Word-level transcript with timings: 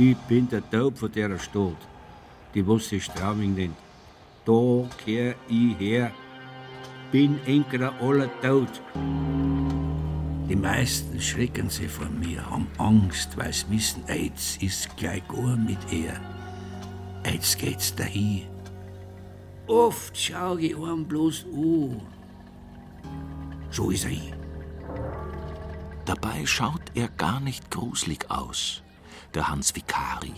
Ich 0.00 0.16
bin 0.28 0.48
der 0.48 0.62
Taub 0.70 0.96
von 0.96 1.10
der 1.10 1.36
Stadt, 1.40 1.88
die 2.54 2.64
was 2.64 2.88
sich 2.88 3.04
Straubing 3.04 3.54
nennt. 3.56 3.76
Da 4.44 4.88
kehr 5.04 5.34
ich 5.48 5.76
her, 5.76 6.12
bin 7.10 7.40
Enkerer 7.46 7.92
aller 8.00 8.30
tot. 8.40 8.80
Die 10.48 10.54
meisten 10.54 11.20
schrecken 11.20 11.68
sich 11.68 11.90
vor 11.90 12.08
mir, 12.08 12.48
haben 12.48 12.68
Angst, 12.78 13.36
weil 13.36 13.52
sie 13.52 13.68
wissen, 13.70 14.04
jetzt 14.06 14.62
ist 14.62 14.96
gleich 14.96 15.26
gar 15.26 15.56
mit 15.56 15.92
ihr. 15.92 16.14
Jetzt 17.24 17.58
geht's 17.58 17.92
dahin. 17.92 18.46
Oft 19.66 20.16
schau 20.16 20.58
ich 20.58 20.76
ihm 20.76 21.06
bloß 21.06 21.44
an. 21.52 22.00
So 23.72 23.90
ist 23.90 24.04
er. 24.04 24.38
Dabei 26.04 26.46
schaut 26.46 26.92
er 26.94 27.08
gar 27.08 27.40
nicht 27.40 27.68
gruselig 27.68 28.30
aus, 28.30 28.84
der 29.34 29.48
Hans 29.48 29.74
Vikari, 29.74 30.32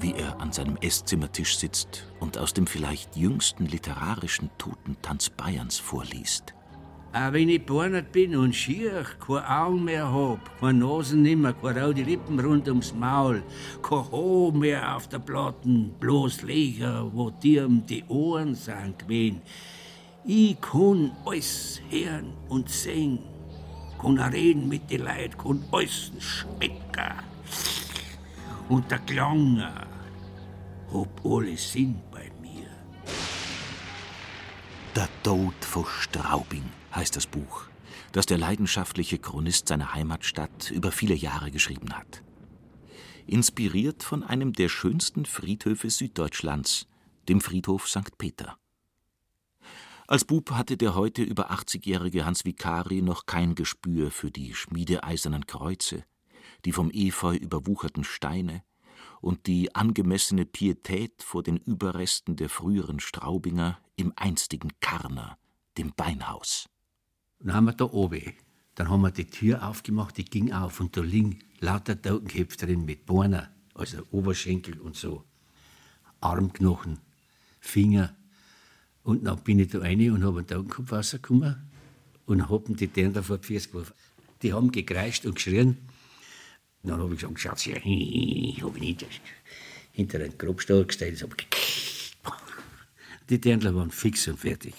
wie 0.00 0.14
er 0.14 0.40
an 0.40 0.52
seinem 0.52 0.76
Esszimmertisch 0.80 1.58
sitzt 1.58 2.06
und 2.20 2.38
aus 2.38 2.54
dem 2.54 2.66
vielleicht 2.66 3.16
jüngsten 3.16 3.66
literarischen 3.66 4.50
Totentanz 4.58 5.30
Bayerns 5.30 5.78
vorliest. 5.78 6.54
Auch 7.12 7.32
wenn 7.32 7.48
ich 7.48 7.66
bornet 7.66 8.12
bin 8.12 8.36
und 8.36 8.54
schier, 8.54 9.04
keine 9.26 9.50
Augen 9.50 9.84
mehr 9.84 10.12
hab, 10.12 10.60
keine 10.60 10.78
Nasen 10.78 11.22
nimmer, 11.22 11.52
keine 11.52 11.84
rote 11.84 12.02
Lippen 12.02 12.38
rund 12.38 12.68
ums 12.68 12.94
Maul, 12.94 13.42
kein 13.82 14.12
Haar 14.12 14.52
mehr 14.52 14.94
auf 14.94 15.08
der 15.08 15.18
Platten, 15.18 15.92
bloß 15.98 16.42
Löcher, 16.42 17.10
wo 17.12 17.30
dir 17.30 17.66
die 17.68 18.04
Ohren 18.06 18.54
sind 18.54 19.00
gewesen. 19.00 19.42
Ich 20.24 20.60
kann 20.60 21.10
alles 21.24 21.80
hören 21.90 22.32
und 22.48 22.68
sehen, 22.68 23.18
kann 24.00 24.18
reden 24.18 24.68
mit 24.68 24.88
den 24.88 25.00
Leuten, 25.00 25.36
kann 25.36 25.64
alles 25.72 26.12
schmecken. 26.20 27.29
Und 28.70 28.88
der 28.88 29.00
Klang 29.00 29.60
hab 30.94 31.26
alles 31.26 31.72
Sinn 31.72 32.00
bei 32.12 32.30
mir. 32.40 32.68
Der 34.94 35.08
Tod 35.24 35.56
von 35.64 35.84
Straubing 35.84 36.62
heißt 36.94 37.16
das 37.16 37.26
Buch, 37.26 37.64
das 38.12 38.26
der 38.26 38.38
leidenschaftliche 38.38 39.18
Chronist 39.18 39.66
seiner 39.66 39.92
Heimatstadt 39.92 40.70
über 40.70 40.92
viele 40.92 41.16
Jahre 41.16 41.50
geschrieben 41.50 41.92
hat. 41.98 42.22
Inspiriert 43.26 44.04
von 44.04 44.22
einem 44.22 44.52
der 44.52 44.68
schönsten 44.68 45.24
Friedhöfe 45.26 45.90
Süddeutschlands, 45.90 46.86
dem 47.28 47.40
Friedhof 47.40 47.88
St. 47.88 48.18
Peter. 48.18 48.56
Als 50.06 50.24
Bub 50.24 50.52
hatte 50.52 50.76
der 50.76 50.94
heute 50.94 51.24
über 51.24 51.50
80-jährige 51.50 52.24
Hans 52.24 52.44
Vikari 52.44 53.02
noch 53.02 53.26
kein 53.26 53.56
Gespür 53.56 54.12
für 54.12 54.30
die 54.30 54.54
schmiedeeisernen 54.54 55.48
Kreuze, 55.48 56.04
die 56.64 56.72
vom 56.72 56.90
Efeu 56.90 57.34
überwucherten 57.34 58.04
Steine 58.04 58.62
und 59.20 59.46
die 59.46 59.74
angemessene 59.74 60.46
Pietät 60.46 61.22
vor 61.22 61.42
den 61.42 61.56
Überresten 61.56 62.36
der 62.36 62.48
früheren 62.48 63.00
Straubinger 63.00 63.78
im 63.96 64.12
einstigen 64.16 64.72
Karner, 64.80 65.38
dem 65.78 65.92
Beinhaus. 65.94 66.68
Dann 67.38 67.54
haben 67.54 67.64
wir 67.66 67.72
da 67.72 67.84
oben, 67.84 68.34
dann 68.74 68.88
haben 68.88 69.02
wir 69.02 69.10
die 69.10 69.26
Tür 69.26 69.66
aufgemacht, 69.66 70.16
die 70.16 70.24
ging 70.24 70.52
auf 70.52 70.80
und 70.80 70.96
da 70.96 71.00
liegen 71.00 71.38
lauter 71.60 72.00
Totenköpfe 72.00 72.66
drin 72.66 72.84
mit 72.84 73.06
Beinen, 73.06 73.48
also 73.74 74.02
Oberschenkel 74.10 74.78
und 74.80 74.96
so, 74.96 75.24
Armknochen, 76.20 76.98
Finger, 77.60 78.16
und 79.02 79.24
dann 79.24 79.38
bin 79.42 79.58
ich 79.58 79.68
da 79.68 79.78
rein 79.78 80.10
und 80.10 80.24
habe 80.24 80.38
einen 80.38 80.46
Totenkopf 80.46 80.92
rausgekommen 80.92 81.56
und 82.26 82.48
haben 82.48 82.76
die 82.76 82.86
Dirndl 82.86 83.22
vor 83.22 83.38
die 83.38 83.46
Füße 83.46 83.70
geworfen. 83.70 83.94
Die 84.42 84.52
haben 84.52 84.70
gekreischt 84.70 85.26
und 85.26 85.34
geschrien. 85.34 85.78
Dann 86.82 87.00
habe 87.00 87.14
ich 87.14 87.20
gesagt, 87.20 87.40
Schatz, 87.40 87.66
ich 87.66 88.62
habe 88.62 88.78
nicht 88.78 89.06
hinter 89.92 90.18
einen 90.18 90.36
Grabstall 90.38 90.84
gestellt. 90.84 91.24
Die 93.28 93.40
Dirndl 93.40 93.74
waren 93.74 93.90
fix 93.90 94.26
und 94.28 94.38
fertig. 94.38 94.74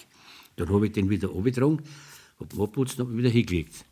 Dann 0.56 0.68
habe 0.68 0.86
ich 0.86 0.92
den 0.92 1.08
wieder 1.08 1.28
abgetragen, 1.28 1.80
habe 2.40 2.54
ihn 2.54 2.60
abputzt 2.60 3.00
und 3.00 3.16
wieder 3.16 3.30
hingelegt. 3.30 3.84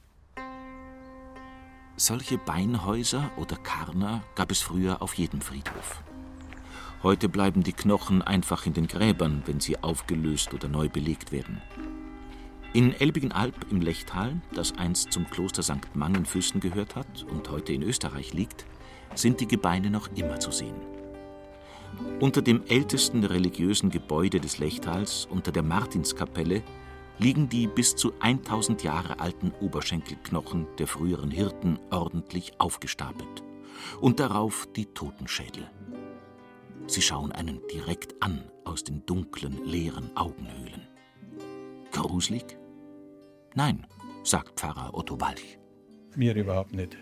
Solche 1.96 2.38
Beinhäuser 2.38 3.30
oder 3.36 3.56
Karner 3.56 4.24
gab 4.34 4.50
es 4.50 4.60
früher 4.60 5.02
auf 5.02 5.14
jedem 5.14 5.40
Friedhof. 5.40 6.02
Heute 7.02 7.28
bleiben 7.28 7.62
die 7.62 7.72
Knochen 7.72 8.22
einfach 8.22 8.66
in 8.66 8.74
den 8.74 8.86
Gräbern, 8.86 9.42
wenn 9.46 9.60
sie 9.60 9.78
aufgelöst 9.82 10.52
oder 10.52 10.68
neu 10.68 10.88
belegt 10.88 11.32
werden. 11.32 11.62
In 12.72 12.92
Elbigenalb 12.92 13.66
im 13.72 13.80
Lechtal, 13.80 14.40
das 14.54 14.78
einst 14.78 15.12
zum 15.12 15.28
Kloster 15.28 15.60
St. 15.60 15.94
Mangenfüßen 15.94 16.60
gehört 16.60 16.94
hat 16.94 17.26
und 17.28 17.50
heute 17.50 17.72
in 17.72 17.82
Österreich 17.82 18.32
liegt, 18.32 18.64
sind 19.16 19.40
die 19.40 19.48
Gebeine 19.48 19.90
noch 19.90 20.08
immer 20.14 20.38
zu 20.38 20.52
sehen. 20.52 20.76
Unter 22.20 22.42
dem 22.42 22.62
ältesten 22.68 23.24
religiösen 23.24 23.90
Gebäude 23.90 24.38
des 24.38 24.58
Lechtals, 24.58 25.26
unter 25.28 25.50
der 25.50 25.64
Martinskapelle, 25.64 26.62
liegen 27.18 27.48
die 27.48 27.66
bis 27.66 27.96
zu 27.96 28.12
1000 28.20 28.84
Jahre 28.84 29.18
alten 29.18 29.50
Oberschenkelknochen 29.60 30.68
der 30.78 30.86
früheren 30.86 31.32
Hirten 31.32 31.76
ordentlich 31.90 32.52
aufgestapelt 32.58 33.42
und 34.00 34.20
darauf 34.20 34.68
die 34.76 34.86
Totenschädel. 34.86 35.68
Sie 36.86 37.02
schauen 37.02 37.32
einen 37.32 37.60
direkt 37.72 38.22
an 38.22 38.44
aus 38.64 38.84
den 38.84 39.04
dunklen, 39.06 39.58
leeren 39.64 40.16
Augenhöhlen. 40.16 40.86
Gruselig? 41.90 42.59
Nein, 43.54 43.84
sagt 44.22 44.60
Pfarrer 44.60 44.94
Otto 44.94 45.20
Walch. 45.20 45.58
Mir 46.14 46.36
überhaupt 46.36 46.72
nicht. 46.72 46.96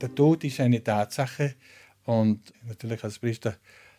Der 0.00 0.14
Tod 0.14 0.44
ist 0.44 0.60
eine 0.60 0.82
Tatsache 0.82 1.56
und 2.04 2.52
natürlich 2.66 3.02
als 3.02 3.18
Priester 3.18 3.56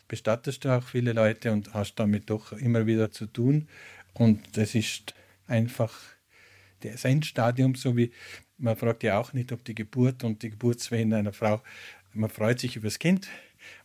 bestattest 0.07 0.63
du 0.63 0.69
auch 0.69 0.83
viele 0.83 1.13
Leute 1.13 1.51
und 1.51 1.73
hast 1.73 1.95
damit 1.95 2.29
doch 2.29 2.53
immer 2.53 2.85
wieder 2.85 3.11
zu 3.11 3.25
tun. 3.25 3.67
Und 4.13 4.57
das 4.57 4.75
ist 4.75 5.13
einfach 5.47 5.93
das 6.81 7.03
Endstadium, 7.03 7.75
so 7.75 7.97
wie 7.97 8.11
man 8.57 8.77
fragt 8.77 9.03
ja 9.03 9.19
auch 9.19 9.33
nicht, 9.33 9.51
ob 9.51 9.65
die 9.65 9.75
Geburt 9.75 10.23
und 10.23 10.41
die 10.41 10.51
Geburtswehen 10.51 11.13
einer 11.13 11.33
Frau, 11.33 11.61
man 12.13 12.29
freut 12.29 12.59
sich 12.59 12.75
über 12.75 12.87
das 12.87 12.99
Kind, 12.99 13.27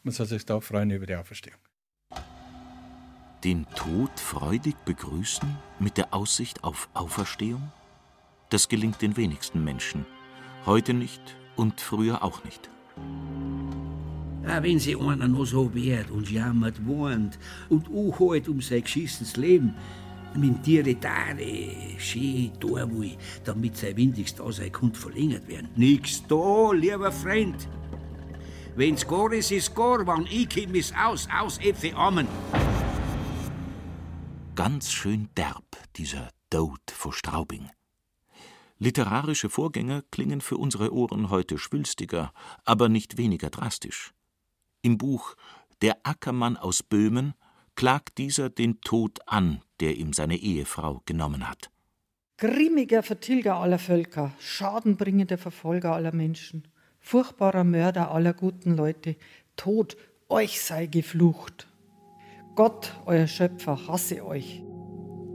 man 0.03 0.12
soll 0.12 0.26
sich 0.26 0.44
da 0.44 0.60
freuen 0.60 0.91
über 0.91 1.06
die 1.06 1.16
Auferstehung. 1.16 1.59
Den 3.44 3.66
Tod 3.75 4.19
freudig 4.19 4.76
begrüßen 4.84 5.56
mit 5.78 5.97
der 5.97 6.12
Aussicht 6.12 6.62
auf 6.65 6.88
Auferstehung? 6.94 7.72
Das 8.50 8.69
gelingt 8.69 9.03
den 9.03 9.16
wenigsten 9.16 9.62
Menschen. 9.62 10.06
Heute 10.64 10.94
nicht 10.94 11.20
und 11.56 11.81
früher 11.81 12.22
auch 12.22 12.44
nicht. 12.44 12.70
Ja, 14.47 14.62
wenn 14.62 14.78
sie 14.78 14.97
einer 14.97 15.28
noch 15.28 15.44
so 15.44 15.75
wehrt 15.75 16.10
und 16.10 16.31
jammert, 16.31 16.84
wohnt 16.86 17.38
und 17.69 17.88
anhält 17.88 18.48
um 18.48 18.62
sein 18.62 18.82
geschissenes 18.82 19.36
Leben, 19.36 19.75
mit 20.34 20.66
ihre 20.66 20.98
Tare 20.98 21.98
schön 21.98 22.53
tun 22.60 23.00
will, 23.00 23.16
damit 23.44 23.76
sein 23.76 23.97
windiges 23.97 24.34
Dasein 24.34 24.72
kund 24.72 24.97
verlängert 24.97 25.47
werden. 25.48 25.69
Nix 25.76 26.22
da, 26.26 26.72
lieber 26.72 27.12
Freund. 27.12 27.69
Wenn's 28.76 29.06
gar 29.06 29.32
ist, 29.32 29.50
ist 29.50 29.75
gar, 29.75 30.06
wann 30.06 30.26
ich 30.30 30.48
komm, 30.48 30.75
ist 30.75 30.94
aus, 30.97 31.28
aus, 31.36 31.59
Äpfel 31.59 31.92
Amen. 31.94 32.28
Ganz 34.54 34.91
schön 34.91 35.28
derb, 35.36 35.65
dieser 35.97 36.30
Tod 36.50 36.80
vor 36.86 37.12
Straubing. 37.12 37.69
Literarische 38.78 39.50
Vorgänger 39.50 40.03
klingen 40.11 40.41
für 40.41 40.56
unsere 40.56 40.93
Ohren 40.93 41.31
heute 41.31 41.59
schwülstiger, 41.59 42.33
aber 42.65 42.89
nicht 42.89 43.19
weniger 43.19 43.50
drastisch. 43.50 44.12
Im 44.83 44.99
Buch 44.99 45.34
Der 45.83 45.99
Ackermann 46.05 46.56
aus 46.56 46.83
Böhmen 46.83 47.34
klagt 47.75 48.19
dieser 48.19 48.50
den 48.50 48.81
Tod 48.81 49.21
an, 49.27 49.62
der 49.81 49.97
ihm 49.97 50.12
seine 50.12 50.37
Ehefrau 50.37 51.03
genommen 51.06 51.49
hat. 51.49 51.71
Grimmiger 52.37 53.03
Vertilger 53.03 53.57
aller 53.57 53.78
Völker, 53.78 54.33
schadenbringender 54.39 55.39
Verfolger 55.39 55.92
aller 55.95 56.15
Menschen 56.15 56.69
furchtbarer 57.09 57.65
Mörder 57.65 58.10
aller 58.10 58.34
guten 58.34 58.77
Leute, 58.77 59.16
Tod, 59.57 59.97
euch 60.28 60.60
sei 60.60 60.86
geflucht. 60.86 61.66
Gott, 62.54 62.92
euer 63.07 63.27
Schöpfer, 63.27 63.89
hasse 63.89 64.25
euch. 64.27 64.63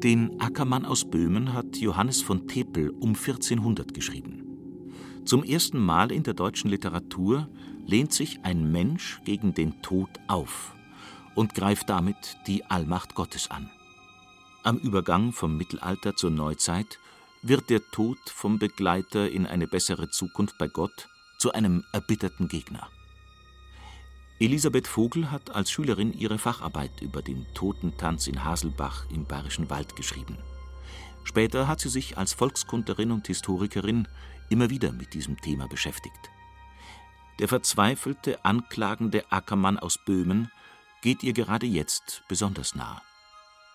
Den 0.03 0.41
Ackermann 0.41 0.85
aus 0.85 1.09
Böhmen 1.09 1.53
hat 1.53 1.77
Johannes 1.77 2.21
von 2.21 2.45
Tepel 2.45 2.89
um 2.89 3.15
1400 3.15 3.93
geschrieben. 3.93 4.43
Zum 5.23 5.45
ersten 5.45 5.79
Mal 5.79 6.11
in 6.11 6.23
der 6.23 6.33
deutschen 6.33 6.69
Literatur 6.69 7.47
lehnt 7.85 8.11
sich 8.11 8.41
ein 8.43 8.69
Mensch 8.69 9.21
gegen 9.23 9.53
den 9.53 9.81
Tod 9.81 10.09
auf 10.27 10.75
und 11.35 11.55
greift 11.55 11.89
damit 11.89 12.35
die 12.47 12.65
Allmacht 12.65 13.15
Gottes 13.15 13.49
an. 13.49 13.69
Am 14.63 14.77
Übergang 14.77 15.31
vom 15.31 15.55
Mittelalter 15.55 16.17
zur 16.17 16.31
Neuzeit 16.31 16.99
wird 17.41 17.69
der 17.69 17.79
Tod 17.91 18.17
vom 18.25 18.59
Begleiter 18.59 19.31
in 19.31 19.45
eine 19.45 19.67
bessere 19.67 20.09
Zukunft 20.09 20.57
bei 20.57 20.67
Gott 20.67 21.07
zu 21.37 21.53
einem 21.53 21.85
erbitterten 21.93 22.49
Gegner. 22.49 22.89
Elisabeth 24.39 24.87
Vogel 24.87 25.31
hat 25.31 25.51
als 25.51 25.71
Schülerin 25.71 26.13
ihre 26.13 26.37
Facharbeit 26.37 27.01
über 27.01 27.21
den 27.21 27.45
Totentanz 27.53 28.27
in 28.27 28.43
Haselbach 28.43 29.05
im 29.11 29.25
Bayerischen 29.25 29.69
Wald 29.69 29.95
geschrieben. 29.95 30.37
Später 31.23 31.67
hat 31.67 31.79
sie 31.79 31.89
sich 31.89 32.17
als 32.17 32.33
Volkskundlerin 32.33 33.11
und 33.11 33.27
Historikerin 33.27 34.07
immer 34.49 34.69
wieder 34.69 34.91
mit 34.91 35.13
diesem 35.13 35.39
Thema 35.39 35.67
beschäftigt. 35.67 36.29
Der 37.39 37.47
verzweifelte, 37.47 38.43
anklagende 38.43 39.23
Ackermann 39.31 39.79
aus 39.79 39.97
Böhmen 40.03 40.51
geht 41.01 41.23
ihr 41.23 41.33
gerade 41.33 41.65
jetzt 41.65 42.23
besonders 42.27 42.75
nah. 42.75 43.01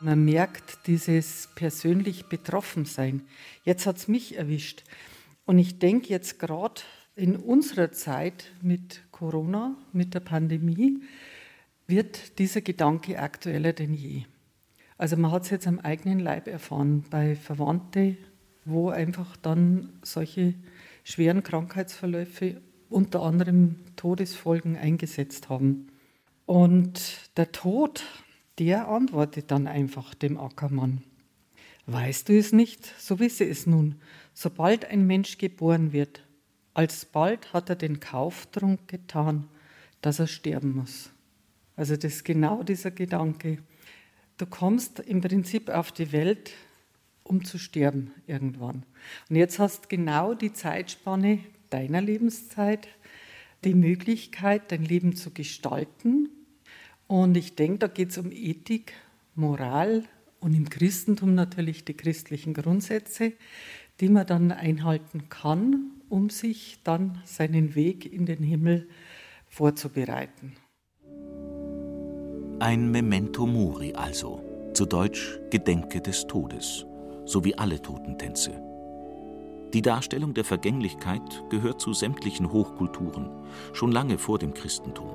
Man 0.00 0.24
merkt 0.24 0.86
dieses 0.86 1.48
persönlich 1.56 2.26
Betroffensein. 2.26 3.26
Jetzt 3.64 3.86
hat 3.86 3.96
es 3.96 4.06
mich 4.08 4.36
erwischt. 4.36 4.84
Und 5.44 5.58
ich 5.58 5.78
denke 5.78 6.08
jetzt 6.08 6.38
gerade 6.38 6.82
in 7.18 7.34
unserer 7.36 7.90
Zeit 7.90 8.52
mit 8.62 9.02
Corona, 9.10 9.76
mit 9.92 10.14
der 10.14 10.20
Pandemie, 10.20 11.02
wird 11.88 12.38
dieser 12.38 12.60
Gedanke 12.60 13.18
aktueller 13.18 13.72
denn 13.72 13.92
je. 13.92 14.22
Also 14.98 15.16
man 15.16 15.32
hat 15.32 15.42
es 15.42 15.50
jetzt 15.50 15.66
am 15.66 15.80
eigenen 15.80 16.20
Leib 16.20 16.46
erfahren 16.46 17.04
bei 17.10 17.34
Verwandten, 17.34 18.18
wo 18.64 18.90
einfach 18.90 19.36
dann 19.36 19.90
solche 20.02 20.54
schweren 21.02 21.42
Krankheitsverläufe 21.42 22.60
unter 22.88 23.22
anderem 23.22 23.76
Todesfolgen 23.96 24.76
eingesetzt 24.76 25.48
haben. 25.48 25.88
Und 26.46 27.30
der 27.36 27.50
Tod, 27.50 28.04
der 28.60 28.88
antwortet 28.88 29.50
dann 29.50 29.66
einfach 29.66 30.14
dem 30.14 30.38
Ackermann. 30.38 31.02
Weißt 31.86 32.28
du 32.28 32.38
es 32.38 32.52
nicht, 32.52 32.86
so 32.98 33.18
wisse 33.18 33.44
es 33.44 33.66
nun. 33.66 33.96
Sobald 34.34 34.84
ein 34.84 35.06
Mensch 35.06 35.38
geboren 35.38 35.92
wird, 35.92 36.22
alsbald 36.74 37.52
hat 37.52 37.70
er 37.70 37.76
den 37.76 38.00
Kauftrunk 38.00 38.88
getan, 38.88 39.48
dass 40.00 40.18
er 40.18 40.26
sterben 40.26 40.76
muss. 40.76 41.10
Also 41.76 41.96
das 41.96 42.16
ist 42.16 42.24
genau 42.24 42.62
dieser 42.62 42.90
Gedanke. 42.90 43.58
Du 44.36 44.46
kommst 44.46 45.00
im 45.00 45.20
Prinzip 45.20 45.68
auf 45.68 45.92
die 45.92 46.12
Welt, 46.12 46.52
um 47.24 47.44
zu 47.44 47.58
sterben 47.58 48.12
irgendwann. 48.26 48.84
Und 49.28 49.36
jetzt 49.36 49.58
hast 49.58 49.88
genau 49.88 50.34
die 50.34 50.52
Zeitspanne 50.52 51.40
deiner 51.70 52.00
Lebenszeit, 52.00 52.88
die 53.64 53.74
Möglichkeit, 53.74 54.72
dein 54.72 54.84
Leben 54.84 55.14
zu 55.14 55.30
gestalten. 55.30 56.28
Und 57.06 57.36
ich 57.36 57.54
denke, 57.54 57.78
da 57.78 57.86
geht 57.88 58.10
es 58.10 58.18
um 58.18 58.30
Ethik, 58.32 58.92
Moral 59.34 60.04
und 60.40 60.54
im 60.54 60.68
Christentum 60.68 61.34
natürlich 61.34 61.84
die 61.84 61.94
christlichen 61.94 62.54
Grundsätze, 62.54 63.32
die 64.00 64.08
man 64.08 64.26
dann 64.26 64.52
einhalten 64.52 65.28
kann, 65.28 65.97
um 66.08 66.30
sich 66.30 66.78
dann 66.84 67.20
seinen 67.24 67.74
Weg 67.74 68.10
in 68.12 68.26
den 68.26 68.42
Himmel 68.42 68.88
vorzubereiten. 69.46 70.56
Ein 72.60 72.90
Memento 72.90 73.46
Mori 73.46 73.94
also, 73.94 74.42
zu 74.74 74.84
Deutsch 74.84 75.38
Gedenke 75.50 76.00
des 76.00 76.26
Todes, 76.26 76.86
so 77.24 77.44
wie 77.44 77.56
alle 77.56 77.80
Totentänze. 77.80 78.60
Die 79.74 79.82
Darstellung 79.82 80.34
der 80.34 80.44
Vergänglichkeit 80.44 81.44
gehört 81.50 81.80
zu 81.80 81.92
sämtlichen 81.92 82.50
Hochkulturen, 82.50 83.30
schon 83.72 83.92
lange 83.92 84.18
vor 84.18 84.38
dem 84.38 84.54
Christentum. 84.54 85.10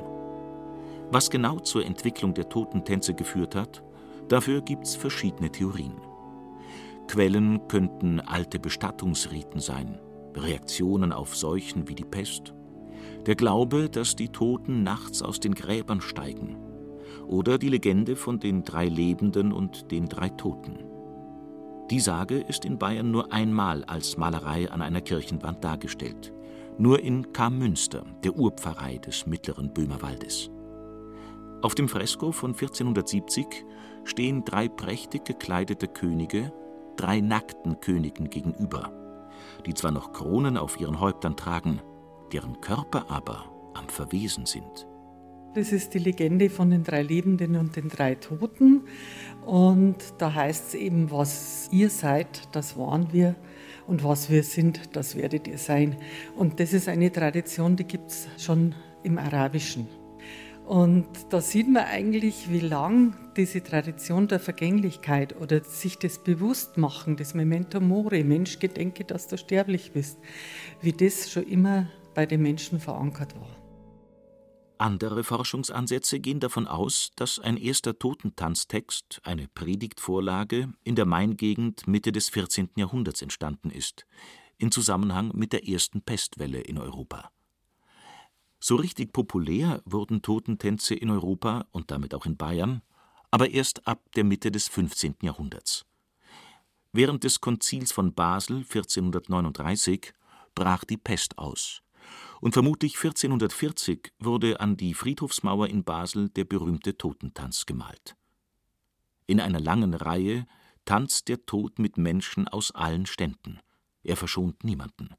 Was 1.12 1.30
genau 1.30 1.60
zur 1.60 1.86
Entwicklung 1.86 2.34
der 2.34 2.50
Totentänze 2.50 3.14
geführt 3.14 3.56
hat, 3.56 3.84
dafür 4.30 4.62
gibt 4.62 4.86
es 4.86 4.96
verschiedene 4.96 5.52
Theorien. 5.52 5.96
Quellen 7.08 7.68
könnten 7.68 8.20
alte 8.20 8.60
Bestattungsriten 8.60 9.60
sein, 9.60 10.00
Reaktionen 10.36 11.12
auf 11.12 11.36
Seuchen 11.36 11.88
wie 11.88 11.96
die 11.96 12.06
Pest, 12.06 12.54
der 13.26 13.36
Glaube, 13.36 13.90
dass 13.90 14.16
die 14.16 14.30
Toten 14.30 14.84
nachts 14.84 15.22
aus 15.22 15.40
den 15.40 15.56
Gräbern 15.56 16.02
steigen, 16.02 16.58
oder 17.28 17.58
die 17.58 17.70
Legende 17.70 18.16
von 18.16 18.40
den 18.40 18.64
drei 18.64 18.88
Lebenden 18.88 19.54
und 19.54 19.92
den 19.92 20.08
drei 20.08 20.30
Toten. 20.30 20.80
Die 21.90 22.00
Sage 22.00 22.40
ist 22.40 22.66
in 22.66 22.78
Bayern 22.78 23.12
nur 23.12 23.32
einmal 23.32 23.84
als 23.86 24.18
Malerei 24.18 24.72
an 24.72 24.82
einer 24.82 25.02
Kirchenwand 25.02 25.64
dargestellt, 25.64 26.34
nur 26.78 27.02
in 27.02 27.32
K-Münster, 27.34 28.04
der 28.24 28.36
Urpfarrei 28.36 28.98
des 28.98 29.28
mittleren 29.28 29.74
Böhmerwaldes. 29.74 30.50
Auf 31.62 31.76
dem 31.76 31.88
Fresko 31.88 32.32
von 32.32 32.52
1470 32.52 33.46
stehen 34.06 34.44
drei 34.44 34.68
prächtig 34.68 35.24
gekleidete 35.26 35.88
Könige, 35.88 36.52
drei 36.98 37.22
nackten 37.22 37.80
Königen 37.80 38.30
gegenüber, 38.30 38.92
die 39.66 39.74
zwar 39.74 39.92
noch 39.92 40.14
Kronen 40.14 40.58
auf 40.58 40.80
ihren 40.80 41.00
Häuptern 41.00 41.36
tragen, 41.36 41.82
deren 42.32 42.62
Körper 42.62 43.10
aber 43.10 43.46
am 43.74 43.88
Verwesen 43.90 44.46
sind. 44.46 44.88
Das 45.56 45.72
ist 45.72 45.94
die 45.94 46.00
Legende 46.00 46.50
von 46.50 46.72
den 46.72 46.84
drei 46.84 47.04
Lebenden 47.04 47.56
und 47.56 47.76
den 47.76 47.88
drei 47.88 48.16
Toten. 48.16 48.82
Und 49.46 49.98
da 50.18 50.34
heißt 50.34 50.70
es 50.70 50.74
eben, 50.74 51.12
was 51.12 51.70
ihr 51.72 51.92
seid, 51.92 52.56
das 52.56 52.76
waren 52.76 53.14
wir. 53.14 53.36
Und 53.86 54.04
was 54.04 54.32
wir 54.32 54.44
sind, 54.44 54.96
das 54.96 55.16
werdet 55.16 55.48
ihr 55.48 55.60
sein. 55.60 55.98
Und 56.36 56.60
das 56.60 56.74
ist 56.74 56.88
eine 56.88 57.12
Tradition, 57.12 57.76
die 57.76 57.84
gibt 57.84 58.10
es 58.10 58.28
schon 58.40 58.74
im 59.04 59.20
Arabischen. 59.20 59.88
Und 60.66 61.08
da 61.30 61.42
sieht 61.42 61.68
man 61.68 61.84
eigentlich, 61.84 62.50
wie 62.50 62.62
lang 62.62 63.18
diese 63.36 63.62
Tradition 63.62 64.28
der 64.28 64.40
Vergänglichkeit 64.40 65.36
oder 65.40 65.64
sich 65.64 65.98
das 65.98 66.24
Bewusstmachen, 66.24 67.18
das 67.18 67.34
Memento 67.34 67.82
Mori, 67.82 68.24
Mensch, 68.24 68.60
gedenke, 68.60 69.04
dass 69.04 69.28
du 69.28 69.38
sterblich 69.38 69.92
bist, 69.92 70.20
wie 70.82 70.94
das 70.94 71.30
schon 71.32 71.44
immer 71.44 71.88
bei 72.14 72.26
den 72.26 72.42
Menschen 72.42 72.80
verankert 72.80 73.36
war. 73.36 73.64
Andere 74.78 75.24
Forschungsansätze 75.24 76.20
gehen 76.20 76.40
davon 76.40 76.68
aus, 76.68 77.12
dass 77.16 77.40
ein 77.40 77.58
erster 77.58 77.98
Totentanztext, 77.98 79.22
eine 79.24 79.48
Predigtvorlage, 79.48 80.74
in 80.84 80.96
der 80.96 81.06
Maingegend 81.06 81.88
Mitte 81.88 82.12
des 82.12 82.30
14. 82.30 82.70
Jahrhunderts 82.76 83.22
entstanden 83.22 83.70
ist, 83.70 84.06
in 84.58 84.72
Zusammenhang 84.72 85.32
mit 85.36 85.54
der 85.54 85.68
ersten 85.68 86.02
Pestwelle 86.02 86.62
in 86.62 86.78
Europa. 86.78 87.32
So 88.66 88.78
richtig 88.78 89.12
populär 89.12 89.82
wurden 89.84 90.22
Totentänze 90.22 90.96
in 90.96 91.10
Europa 91.10 91.68
und 91.72 91.92
damit 91.92 92.16
auch 92.16 92.26
in 92.26 92.38
Bayern, 92.38 92.82
aber 93.30 93.50
erst 93.50 93.86
ab 93.90 94.02
der 94.16 94.24
Mitte 94.24 94.52
des 94.52 94.70
15. 94.70 95.16
Jahrhunderts. 95.22 95.86
Während 96.94 97.26
des 97.26 97.42
Konzils 97.42 97.92
von 97.92 98.14
Basel 98.14 98.60
1439 98.60 100.14
brach 100.56 100.86
die 100.86 100.96
Pest 100.96 101.38
aus 101.40 101.82
und 102.40 102.54
vermutlich 102.54 102.96
1440 102.96 104.14
wurde 104.20 104.62
an 104.62 104.78
die 104.78 104.94
Friedhofsmauer 104.94 105.68
in 105.68 105.84
Basel 105.84 106.30
der 106.30 106.46
berühmte 106.46 106.98
Totentanz 106.98 107.66
gemalt. 107.66 108.16
In 109.28 109.42
einer 109.42 109.60
langen 109.60 109.94
Reihe 109.94 110.48
tanzt 110.86 111.28
der 111.28 111.46
Tod 111.46 111.80
mit 111.80 111.98
Menschen 111.98 112.48
aus 112.48 112.72
allen 112.72 113.08
Ständen. 113.08 113.60
Er 114.04 114.16
verschont 114.16 114.64
niemanden. 114.64 115.10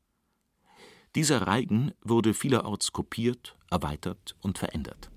Dieser 1.15 1.43
Reigen 1.43 1.93
wurde 2.03 2.35
vielerorts 2.35 2.93
kopiert, 2.93 3.57
erweitert 3.71 4.35
und 4.41 4.59
verändert. 4.59 5.11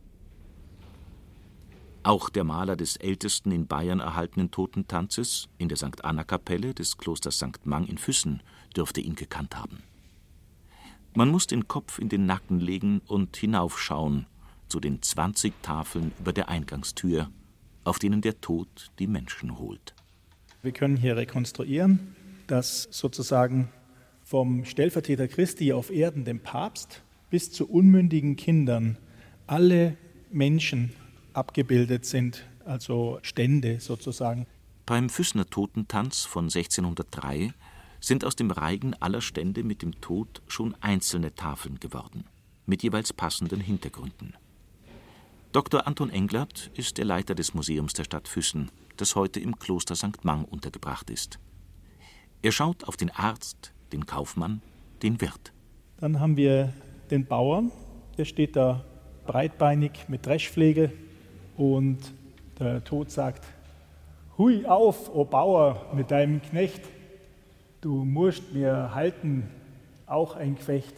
Auch 2.04 2.30
der 2.30 2.44
Maler 2.44 2.76
des 2.76 2.98
ältesten 2.98 3.52
in 3.52 3.68
Bayern 3.68 4.00
erhaltenen 4.00 4.52
Totentanzes 4.52 5.50
in 5.58 5.70
der 5.70 5.78
St. 5.78 6.06
Anna-Kapelle 6.06 6.74
des 6.76 6.98
Klosters 6.98 7.38
St. 7.38 7.66
Mang 7.66 7.86
in 7.86 7.98
Füssen 7.98 8.44
dürfte 8.76 9.02
ihn 9.02 9.16
gekannt 9.16 9.58
haben. 9.58 9.82
Man 11.16 11.30
muss 11.30 11.48
den 11.48 11.68
Kopf 11.68 11.98
in 11.98 12.10
den 12.10 12.28
Nacken 12.28 12.60
legen 12.60 13.02
und 13.08 13.36
hinaufschauen 13.36 14.28
zu 14.70 14.80
den 14.80 15.02
20 15.02 15.64
Tafeln 15.64 16.12
über 16.20 16.32
der 16.32 16.48
Eingangstür, 16.48 17.32
auf 17.84 17.98
denen 17.98 18.22
der 18.22 18.40
Tod 18.40 18.92
die 19.00 19.08
Menschen 19.08 19.58
holt. 19.58 19.96
Wir 20.62 20.74
können 20.74 20.96
hier 20.96 21.18
rekonstruieren, 21.18 22.16
dass 22.46 22.88
sozusagen 22.92 23.70
vom 24.28 24.66
Stellvertreter 24.66 25.30
Christi 25.30 25.72
auf 25.72 25.90
Erden, 25.90 26.26
dem 26.26 26.42
Papst, 26.42 27.02
bis 27.30 27.50
zu 27.50 27.66
unmündigen 27.66 28.36
Kindern 28.36 28.98
alle 29.48 29.96
Menschen 30.30 30.92
abgebildet 31.32 32.06
sind, 32.06 32.44
also 32.66 33.20
Stände 33.22 33.80
sozusagen. 33.80 34.46
Beim 34.86 35.10
Füßner 35.10 35.50
Totentanz 35.50 36.26
von 36.26 36.46
1603 36.46 37.54
sind 38.02 38.26
aus 38.26 38.36
dem 38.36 38.52
Reigen 38.52 38.94
aller 38.96 39.22
Stände 39.22 39.64
mit 39.64 39.82
dem 39.82 40.02
Tod 40.02 40.42
schon 40.50 40.76
einzelne 40.82 41.34
Tafeln 41.34 41.80
geworden, 41.80 42.26
mit 42.66 42.84
jeweils 42.84 43.14
passenden 43.14 43.62
Hintergründen. 43.62 44.34
Dr. 45.54 45.88
Anton 45.88 46.10
Englert 46.10 46.70
ist 46.76 46.98
der 46.98 47.06
Leiter 47.06 47.34
des 47.34 47.54
Museums 47.54 47.94
der 47.94 48.04
Stadt 48.04 48.28
Füssen, 48.28 48.72
das 48.98 49.16
heute 49.16 49.40
im 49.40 49.58
Kloster 49.58 49.96
St. 49.96 50.26
Mang 50.26 50.44
untergebracht 50.44 51.10
ist. 51.10 51.40
Er 52.42 52.52
schaut 52.52 52.84
auf 52.84 52.98
den 52.98 53.10
Arzt, 53.10 53.72
den 53.92 54.06
Kaufmann, 54.06 54.62
den 55.02 55.20
Wirt. 55.22 55.54
Dann 56.00 56.20
haben 56.20 56.38
wir 56.38 56.74
den 57.10 57.26
Bauern, 57.26 57.72
der 58.18 58.26
steht 58.26 58.56
da 58.56 58.84
breitbeinig 59.26 59.92
mit 60.08 60.26
Dreschpflege 60.26 60.92
und 61.56 61.98
der 62.60 62.84
Tod 62.84 63.12
sagt, 63.12 63.46
Hui 64.38 64.66
auf, 64.66 65.14
o 65.14 65.26
Bauer, 65.26 65.88
mit 65.94 66.12
deinem 66.12 66.42
Knecht, 66.42 66.82
Du 67.82 68.04
musst 68.04 68.54
mir 68.54 68.96
halten, 68.96 69.48
auch 70.08 70.36
ein 70.36 70.56
Gefecht. 70.56 70.96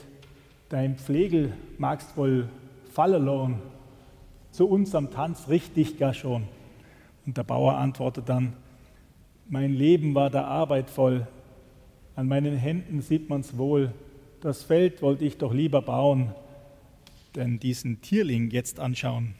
Dein 0.69 0.96
Pflegel 0.96 1.53
magst 1.77 2.15
wohl 2.15 2.48
fallen. 2.91 3.60
Zu 4.51 4.67
unserem 4.67 5.12
Tanz 5.12 5.50
richtig 5.50 6.00
gar 6.00 6.13
schon. 6.13 6.48
Und 7.25 7.38
der 7.38 7.43
Bauer 7.43 7.75
antwortet 7.75 8.29
dann, 8.29 8.53
mein 9.50 9.74
Leben 9.74 10.15
war 10.15 10.29
der 10.29 10.48
Arbeit 10.48 10.89
voll. 10.89 11.27
An 12.19 12.27
meinen 12.27 12.57
Händen 12.57 13.01
sieht 13.01 13.29
man's 13.29 13.57
wohl. 13.57 13.93
Das 14.41 14.63
Feld 14.63 15.01
wollte 15.01 15.23
ich 15.23 15.38
doch 15.38 15.53
lieber 15.53 15.81
bauen. 15.81 16.33
denn 17.35 17.61
diesen 17.61 18.01
Tierling 18.01 18.49
jetzt 18.49 18.81
anschauen. 18.81 19.35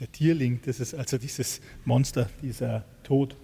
Der 0.00 0.10
Tierling, 0.10 0.58
das 0.64 0.80
ist 0.80 0.94
also 0.94 1.16
dieses 1.16 1.60
Monster, 1.84 2.28
dieser 2.42 2.84
Tod. 3.04 3.36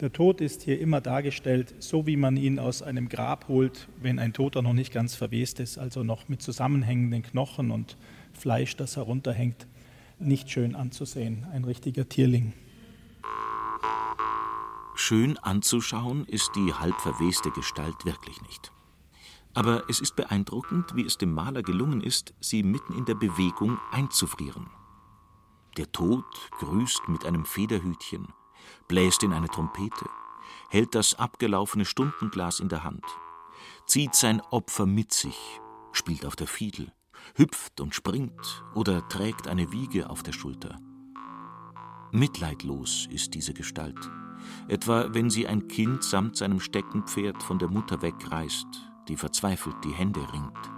Der 0.00 0.10
Tod 0.10 0.40
ist 0.40 0.62
hier 0.62 0.80
immer 0.80 1.02
dargestellt, 1.02 1.74
so 1.80 2.06
wie 2.06 2.16
man 2.16 2.38
ihn 2.38 2.58
aus 2.58 2.80
einem 2.80 3.10
Grab 3.10 3.46
holt, 3.48 3.88
wenn 4.00 4.18
ein 4.18 4.32
Toter 4.32 4.62
noch 4.62 4.72
nicht 4.72 4.90
ganz 4.90 5.14
verwest 5.14 5.60
ist, 5.60 5.76
also 5.76 6.02
noch 6.02 6.30
mit 6.30 6.40
zusammenhängenden 6.40 7.22
Knochen 7.22 7.70
und 7.70 7.98
Fleisch, 8.32 8.74
das 8.74 8.96
herunterhängt. 8.96 9.66
Nicht 10.18 10.50
schön 10.50 10.74
anzusehen, 10.74 11.44
ein 11.52 11.64
richtiger 11.64 12.08
Tierling. 12.08 12.54
Schön 15.02 15.38
anzuschauen 15.38 16.26
ist 16.26 16.54
die 16.54 16.74
halb 16.74 17.00
verweste 17.00 17.50
Gestalt 17.50 18.04
wirklich 18.04 18.42
nicht. 18.42 18.70
Aber 19.54 19.88
es 19.88 19.98
ist 19.98 20.14
beeindruckend, 20.14 20.94
wie 20.94 21.06
es 21.06 21.16
dem 21.16 21.32
Maler 21.32 21.62
gelungen 21.62 22.02
ist, 22.02 22.34
sie 22.38 22.62
mitten 22.62 22.92
in 22.92 23.06
der 23.06 23.14
Bewegung 23.14 23.80
einzufrieren. 23.90 24.68
Der 25.78 25.90
Tod 25.90 26.26
grüßt 26.58 27.08
mit 27.08 27.24
einem 27.24 27.46
Federhütchen, 27.46 28.28
bläst 28.88 29.22
in 29.22 29.32
eine 29.32 29.48
Trompete, 29.48 30.04
hält 30.68 30.94
das 30.94 31.14
abgelaufene 31.14 31.86
Stundenglas 31.86 32.60
in 32.60 32.68
der 32.68 32.84
Hand, 32.84 33.04
zieht 33.86 34.14
sein 34.14 34.42
Opfer 34.50 34.84
mit 34.84 35.14
sich, 35.14 35.62
spielt 35.92 36.26
auf 36.26 36.36
der 36.36 36.46
Fiedel, 36.46 36.92
hüpft 37.36 37.80
und 37.80 37.94
springt 37.94 38.64
oder 38.74 39.08
trägt 39.08 39.48
eine 39.48 39.72
Wiege 39.72 40.10
auf 40.10 40.22
der 40.22 40.32
Schulter. 40.32 40.78
Mitleidlos 42.12 43.08
ist 43.10 43.32
diese 43.32 43.54
Gestalt, 43.54 44.10
etwa 44.68 45.06
wenn 45.12 45.30
sie 45.30 45.46
ein 45.46 45.68
Kind 45.68 46.02
samt 46.02 46.36
seinem 46.36 46.60
Steckenpferd 46.60 47.42
von 47.42 47.58
der 47.58 47.68
Mutter 47.68 48.02
wegreißt, 48.02 48.66
die 49.08 49.16
verzweifelt 49.16 49.76
die 49.84 49.92
Hände 49.92 50.20
ringt. 50.32 50.70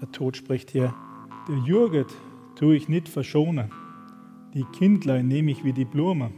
Der 0.00 0.10
Tod 0.12 0.36
spricht 0.36 0.70
hier, 0.70 0.94
der 1.48 1.58
Jürget 1.58 2.14
tu 2.54 2.72
ich 2.72 2.88
nicht 2.88 3.08
verschonen, 3.08 3.70
die 4.54 4.64
Kindlein 4.64 5.28
nehme 5.28 5.50
ich 5.50 5.64
wie 5.64 5.72
die 5.72 5.84
Blume. 5.84 6.30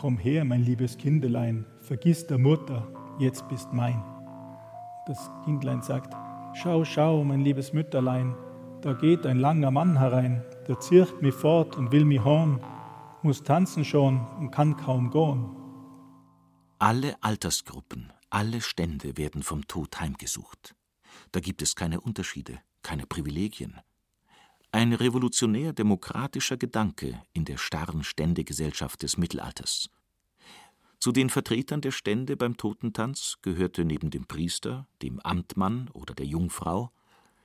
Komm 0.00 0.18
her, 0.18 0.44
mein 0.44 0.64
liebes 0.64 0.98
Kindelein, 0.98 1.64
vergiss 1.80 2.26
der 2.26 2.38
Mutter, 2.38 2.86
jetzt 3.18 3.48
bist 3.48 3.72
mein. 3.72 4.02
Das 5.06 5.30
Kindlein 5.44 5.80
sagt, 5.82 6.14
schau, 6.54 6.84
schau, 6.84 7.24
mein 7.24 7.40
liebes 7.40 7.72
Mütterlein, 7.72 8.34
da 8.82 8.92
geht 8.92 9.24
ein 9.26 9.38
langer 9.38 9.70
Mann 9.70 9.98
herein, 9.98 10.42
der 10.68 10.80
zircht 10.80 11.22
mich 11.22 11.34
fort 11.34 11.76
und 11.76 11.92
will 11.92 12.04
mich 12.04 12.24
horn, 12.24 12.60
muss 13.22 13.42
tanzen 13.42 13.84
schon 13.84 14.20
und 14.38 14.50
kann 14.50 14.76
kaum 14.76 15.10
gehen. 15.10 15.63
Alle 16.86 17.16
Altersgruppen, 17.22 18.12
alle 18.28 18.60
Stände 18.60 19.16
werden 19.16 19.42
vom 19.42 19.66
Tod 19.66 19.98
heimgesucht. 20.00 20.74
Da 21.32 21.40
gibt 21.40 21.62
es 21.62 21.76
keine 21.76 21.98
Unterschiede, 21.98 22.60
keine 22.82 23.06
Privilegien. 23.06 23.80
Ein 24.70 24.92
revolutionär 24.92 25.72
demokratischer 25.72 26.58
Gedanke 26.58 27.22
in 27.32 27.46
der 27.46 27.56
starren 27.56 28.04
Ständegesellschaft 28.04 29.02
des 29.02 29.16
Mittelalters. 29.16 29.88
Zu 31.00 31.10
den 31.10 31.30
Vertretern 31.30 31.80
der 31.80 31.90
Stände 31.90 32.36
beim 32.36 32.58
Totentanz 32.58 33.38
gehörte 33.40 33.86
neben 33.86 34.10
dem 34.10 34.26
Priester, 34.26 34.86
dem 35.00 35.20
Amtmann 35.20 35.88
oder 35.94 36.12
der 36.12 36.26
Jungfrau 36.26 36.92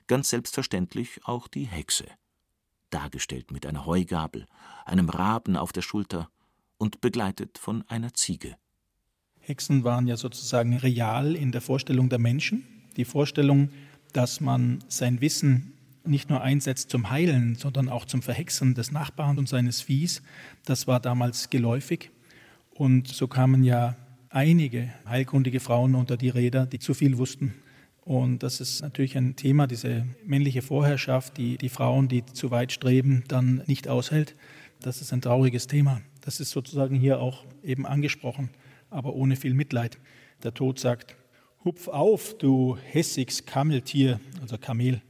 ganz 0.07 0.31
selbstverständlich 0.31 1.21
auch 1.23 1.47
die 1.47 1.65
Hexe, 1.65 2.07
dargestellt 2.89 3.51
mit 3.51 3.65
einer 3.65 3.85
Heugabel, 3.85 4.47
einem 4.83 5.07
Raben 5.07 5.55
auf 5.55 5.71
der 5.71 5.81
Schulter 5.81 6.29
und 6.77 6.99
begleitet 6.99 7.57
von 7.57 7.87
einer 7.87 8.13
Ziege. 8.13 8.57
Hexen 9.49 9.83
waren 9.83 10.07
ja 10.07 10.15
sozusagen 10.15 10.77
real 10.77 11.35
in 11.35 11.51
der 11.51 11.61
Vorstellung 11.61 12.07
der 12.07 12.19
Menschen. 12.19 12.63
Die 12.95 13.03
Vorstellung, 13.03 13.69
dass 14.13 14.39
man 14.39 14.79
sein 14.87 15.19
Wissen 15.21 15.73
nicht 16.05 16.29
nur 16.29 16.41
einsetzt 16.41 16.89
zum 16.91 17.09
Heilen, 17.09 17.55
sondern 17.55 17.89
auch 17.89 18.05
zum 18.05 18.21
Verhexen 18.21 18.75
des 18.75 18.91
Nachbarn 18.91 19.37
und 19.37 19.49
seines 19.49 19.81
Viehs, 19.81 20.21
das 20.65 20.87
war 20.87 20.99
damals 20.99 21.49
geläufig. 21.49 22.11
Und 22.71 23.07
so 23.07 23.27
kamen 23.27 23.63
ja 23.63 23.95
einige 24.29 24.93
heilkundige 25.07 25.59
Frauen 25.59 25.95
unter 25.95 26.15
die 26.15 26.29
Räder, 26.29 26.65
die 26.65 26.79
zu 26.79 26.93
viel 26.93 27.17
wussten. 27.17 27.55
Und 28.01 28.43
das 28.43 28.61
ist 28.61 28.81
natürlich 28.81 29.17
ein 29.17 29.35
Thema, 29.35 29.67
diese 29.67 30.05
männliche 30.25 30.61
Vorherrschaft, 30.61 31.37
die 31.37 31.57
die 31.57 31.69
Frauen, 31.69 32.07
die 32.07 32.25
zu 32.25 32.49
weit 32.49 32.71
streben, 32.71 33.23
dann 33.27 33.63
nicht 33.65 33.87
aushält. 33.87 34.35
Das 34.81 35.01
ist 35.01 35.11
ein 35.11 35.21
trauriges 35.21 35.67
Thema. 35.67 36.01
Das 36.21 36.39
ist 36.39 36.51
sozusagen 36.51 36.95
hier 36.95 37.19
auch 37.19 37.45
eben 37.63 37.85
angesprochen 37.85 38.49
aber 38.89 39.13
ohne 39.13 39.35
viel 39.35 39.53
Mitleid. 39.53 39.99
Der 40.43 40.53
Tod 40.53 40.79
sagt, 40.79 41.15
Hupf 41.65 41.87
auf, 41.89 42.37
du 42.37 42.77
hässiges 42.77 43.45
Kameltier, 43.45 44.19
also 44.41 44.57
Kamel. 44.57 45.01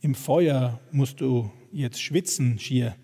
Im 0.00 0.14
Feuer 0.14 0.80
musst 0.92 1.20
du 1.20 1.50
jetzt 1.72 2.00
schwitzen, 2.00 2.58
schier. 2.58 2.94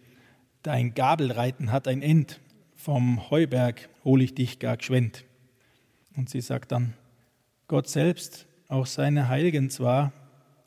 Dein 0.63 0.95
Gabelreiten 0.95 1.73
hat 1.73 1.89
ein 1.89 2.03
End. 2.03 2.41
Vom 2.77 3.31
Heuberg 3.31 3.89
hol 4.05 4.23
ich 4.23 4.35
dich 4.35 4.59
gar 4.59 4.77
geschwend. 4.77 5.25
Und 6.17 6.31
sie 6.31 6.41
sagt 6.41 6.73
dann, 6.73 6.95
Gott 7.67 7.89
selbst, 7.89 8.47
auch 8.69 8.87
seine 8.87 9.29
Heiligen 9.29 9.71
zwar, 9.71 10.13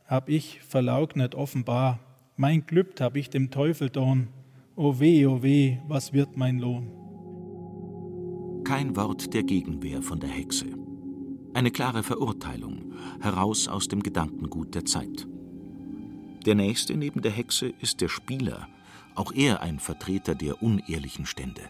hab 0.05 0.29
ich 0.29 0.59
verlaugnet 0.61 1.35
offenbar. 1.35 1.99
Mein 2.35 2.65
Glübt 2.65 2.99
hab 2.99 3.15
ich 3.15 3.29
dem 3.29 3.51
Teufel 3.51 3.89
don. 3.89 4.27
O 4.75 4.99
weh, 4.99 5.25
o 5.25 5.41
weh, 5.41 5.77
was 5.87 6.11
wird 6.13 6.35
mein 6.35 6.59
Lohn? 6.59 7.04
Kein 8.65 8.95
Wort 8.95 9.31
der 9.35 9.43
Gegenwehr 9.43 10.01
von 10.01 10.19
der 10.19 10.29
Hexe. 10.29 10.65
Eine 11.53 11.69
klare 11.69 12.01
Verurteilung, 12.01 12.95
heraus 13.21 13.67
aus 13.67 13.87
dem 13.87 14.01
Gedankengut 14.01 14.73
der 14.73 14.85
Zeit. 14.85 15.27
Der 16.47 16.55
nächste 16.55 16.97
neben 16.97 17.21
der 17.21 17.31
Hexe 17.31 17.67
ist 17.79 18.01
der 18.01 18.09
Spieler, 18.09 18.67
auch 19.13 19.31
er 19.31 19.61
ein 19.61 19.79
Vertreter 19.79 20.33
der 20.33 20.63
unehrlichen 20.63 21.27
Stände. 21.27 21.61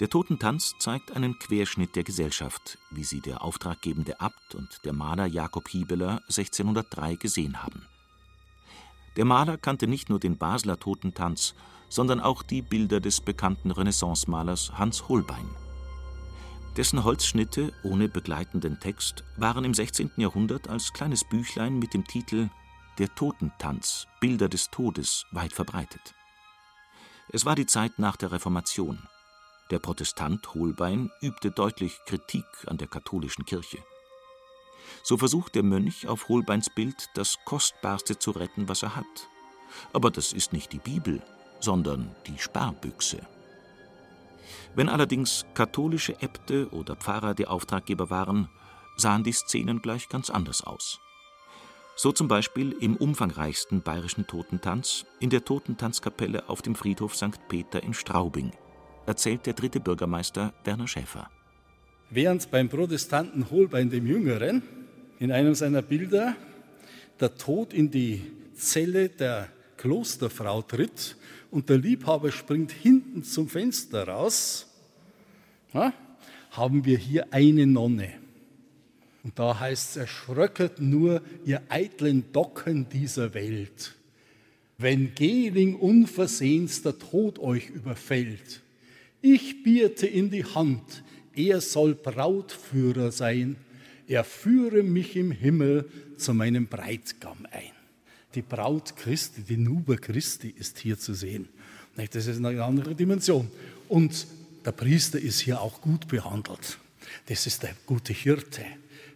Der 0.00 0.08
Totentanz 0.08 0.72
zeigt 0.78 1.14
einen 1.14 1.38
Querschnitt 1.38 1.94
der 1.94 2.04
Gesellschaft, 2.04 2.78
wie 2.90 3.04
sie 3.04 3.20
der 3.20 3.44
auftraggebende 3.44 4.18
Abt 4.18 4.54
und 4.54 4.82
der 4.86 4.94
Maler 4.94 5.26
Jakob 5.26 5.68
Hiebeler 5.68 6.22
1603 6.28 7.16
gesehen 7.16 7.62
haben. 7.62 7.82
Der 9.16 9.26
Maler 9.26 9.58
kannte 9.58 9.86
nicht 9.86 10.08
nur 10.08 10.20
den 10.20 10.38
Basler 10.38 10.78
Totentanz, 10.78 11.54
sondern 11.90 12.20
auch 12.20 12.42
die 12.42 12.62
Bilder 12.62 13.00
des 13.00 13.20
bekannten 13.20 13.70
Renaissancemalers 13.70 14.78
Hans 14.78 15.10
Holbein. 15.10 15.65
Dessen 16.76 17.04
Holzschnitte 17.04 17.72
ohne 17.84 18.06
begleitenden 18.06 18.78
Text 18.78 19.24
waren 19.38 19.64
im 19.64 19.72
16. 19.72 20.10
Jahrhundert 20.16 20.68
als 20.68 20.92
kleines 20.92 21.24
Büchlein 21.24 21.78
mit 21.78 21.94
dem 21.94 22.06
Titel 22.06 22.50
Der 22.98 23.14
Totentanz, 23.14 24.06
Bilder 24.20 24.50
des 24.50 24.70
Todes 24.70 25.24
weit 25.30 25.54
verbreitet. 25.54 26.14
Es 27.30 27.46
war 27.46 27.54
die 27.54 27.64
Zeit 27.64 27.98
nach 27.98 28.16
der 28.16 28.30
Reformation. 28.30 28.98
Der 29.70 29.78
Protestant 29.78 30.54
Holbein 30.54 31.10
übte 31.22 31.50
deutlich 31.50 31.98
Kritik 32.04 32.44
an 32.66 32.76
der 32.76 32.88
katholischen 32.88 33.46
Kirche. 33.46 33.78
So 35.02 35.16
versucht 35.16 35.54
der 35.54 35.62
Mönch 35.62 36.06
auf 36.06 36.28
Holbeins 36.28 36.68
Bild 36.68 37.08
das 37.14 37.38
Kostbarste 37.46 38.18
zu 38.18 38.32
retten, 38.32 38.68
was 38.68 38.82
er 38.82 38.96
hat. 38.96 39.30
Aber 39.94 40.10
das 40.10 40.34
ist 40.34 40.52
nicht 40.52 40.72
die 40.72 40.78
Bibel, 40.78 41.22
sondern 41.58 42.14
die 42.26 42.38
Sparbüchse. 42.38 43.26
Wenn 44.74 44.88
allerdings 44.88 45.44
katholische 45.54 46.20
Äbte 46.20 46.68
oder 46.70 46.96
Pfarrer 46.96 47.34
die 47.34 47.46
Auftraggeber 47.46 48.10
waren, 48.10 48.48
sahen 48.96 49.24
die 49.24 49.32
Szenen 49.32 49.82
gleich 49.82 50.08
ganz 50.08 50.30
anders 50.30 50.62
aus. 50.62 51.00
So 51.96 52.12
zum 52.12 52.28
Beispiel 52.28 52.72
im 52.80 52.96
umfangreichsten 52.96 53.80
bayerischen 53.80 54.26
Totentanz 54.26 55.06
in 55.18 55.30
der 55.30 55.44
Totentanzkapelle 55.44 56.48
auf 56.48 56.60
dem 56.60 56.74
Friedhof 56.74 57.16
St. 57.16 57.48
Peter 57.48 57.82
in 57.82 57.94
Straubing, 57.94 58.52
erzählt 59.06 59.46
der 59.46 59.54
dritte 59.54 59.80
Bürgermeister 59.80 60.52
Werner 60.64 60.88
Schäfer. 60.88 61.30
Während 62.10 62.50
beim 62.50 62.68
Protestanten 62.68 63.50
Holbein 63.50 63.88
dem 63.90 64.06
Jüngeren 64.06 64.62
in 65.18 65.32
einem 65.32 65.54
seiner 65.54 65.82
Bilder 65.82 66.36
der 67.18 67.34
Tod 67.34 67.72
in 67.72 67.90
die 67.90 68.20
Zelle 68.54 69.08
der 69.08 69.48
Klosterfrau 69.76 70.62
tritt 70.62 71.16
und 71.50 71.68
der 71.68 71.78
Liebhaber 71.78 72.32
springt 72.32 72.72
hinten 72.72 73.22
zum 73.22 73.48
Fenster 73.48 74.08
raus, 74.08 74.66
ja, 75.72 75.92
haben 76.50 76.84
wir 76.84 76.98
hier 76.98 77.32
eine 77.32 77.66
Nonne. 77.66 78.14
Und 79.22 79.38
da 79.38 79.58
heißt 79.58 79.90
es, 79.90 79.96
erschröcket 79.96 80.80
nur 80.80 81.20
ihr 81.44 81.62
eitlen 81.68 82.32
Docken 82.32 82.88
dieser 82.88 83.34
Welt. 83.34 83.94
Wenn 84.78 85.14
Gehling 85.14 85.74
unversehens 85.74 86.82
der 86.82 86.98
Tod 86.98 87.38
euch 87.38 87.70
überfällt, 87.70 88.62
ich 89.22 89.62
biete 89.62 90.06
in 90.06 90.30
die 90.30 90.44
Hand, 90.44 91.02
er 91.34 91.60
soll 91.60 91.94
Brautführer 91.94 93.10
sein, 93.10 93.56
er 94.06 94.22
führe 94.22 94.82
mich 94.82 95.16
im 95.16 95.32
Himmel 95.32 95.90
zu 96.16 96.32
meinem 96.32 96.66
Breitgam 96.68 97.46
ein 97.50 97.75
die 98.36 98.42
Braut 98.42 98.94
Christi, 98.96 99.42
die 99.42 99.56
Nuba 99.56 99.96
Christi 99.96 100.50
ist 100.50 100.78
hier 100.78 100.98
zu 100.98 101.14
sehen. 101.14 101.48
Das 101.96 102.26
ist 102.26 102.36
eine 102.36 102.62
andere 102.62 102.94
Dimension. 102.94 103.50
Und 103.88 104.26
der 104.64 104.72
Priester 104.72 105.18
ist 105.18 105.40
hier 105.40 105.60
auch 105.60 105.80
gut 105.80 106.06
behandelt. 106.06 106.78
Das 107.26 107.46
ist 107.46 107.62
der 107.62 107.74
gute 107.86 108.12
Hirte, 108.12 108.64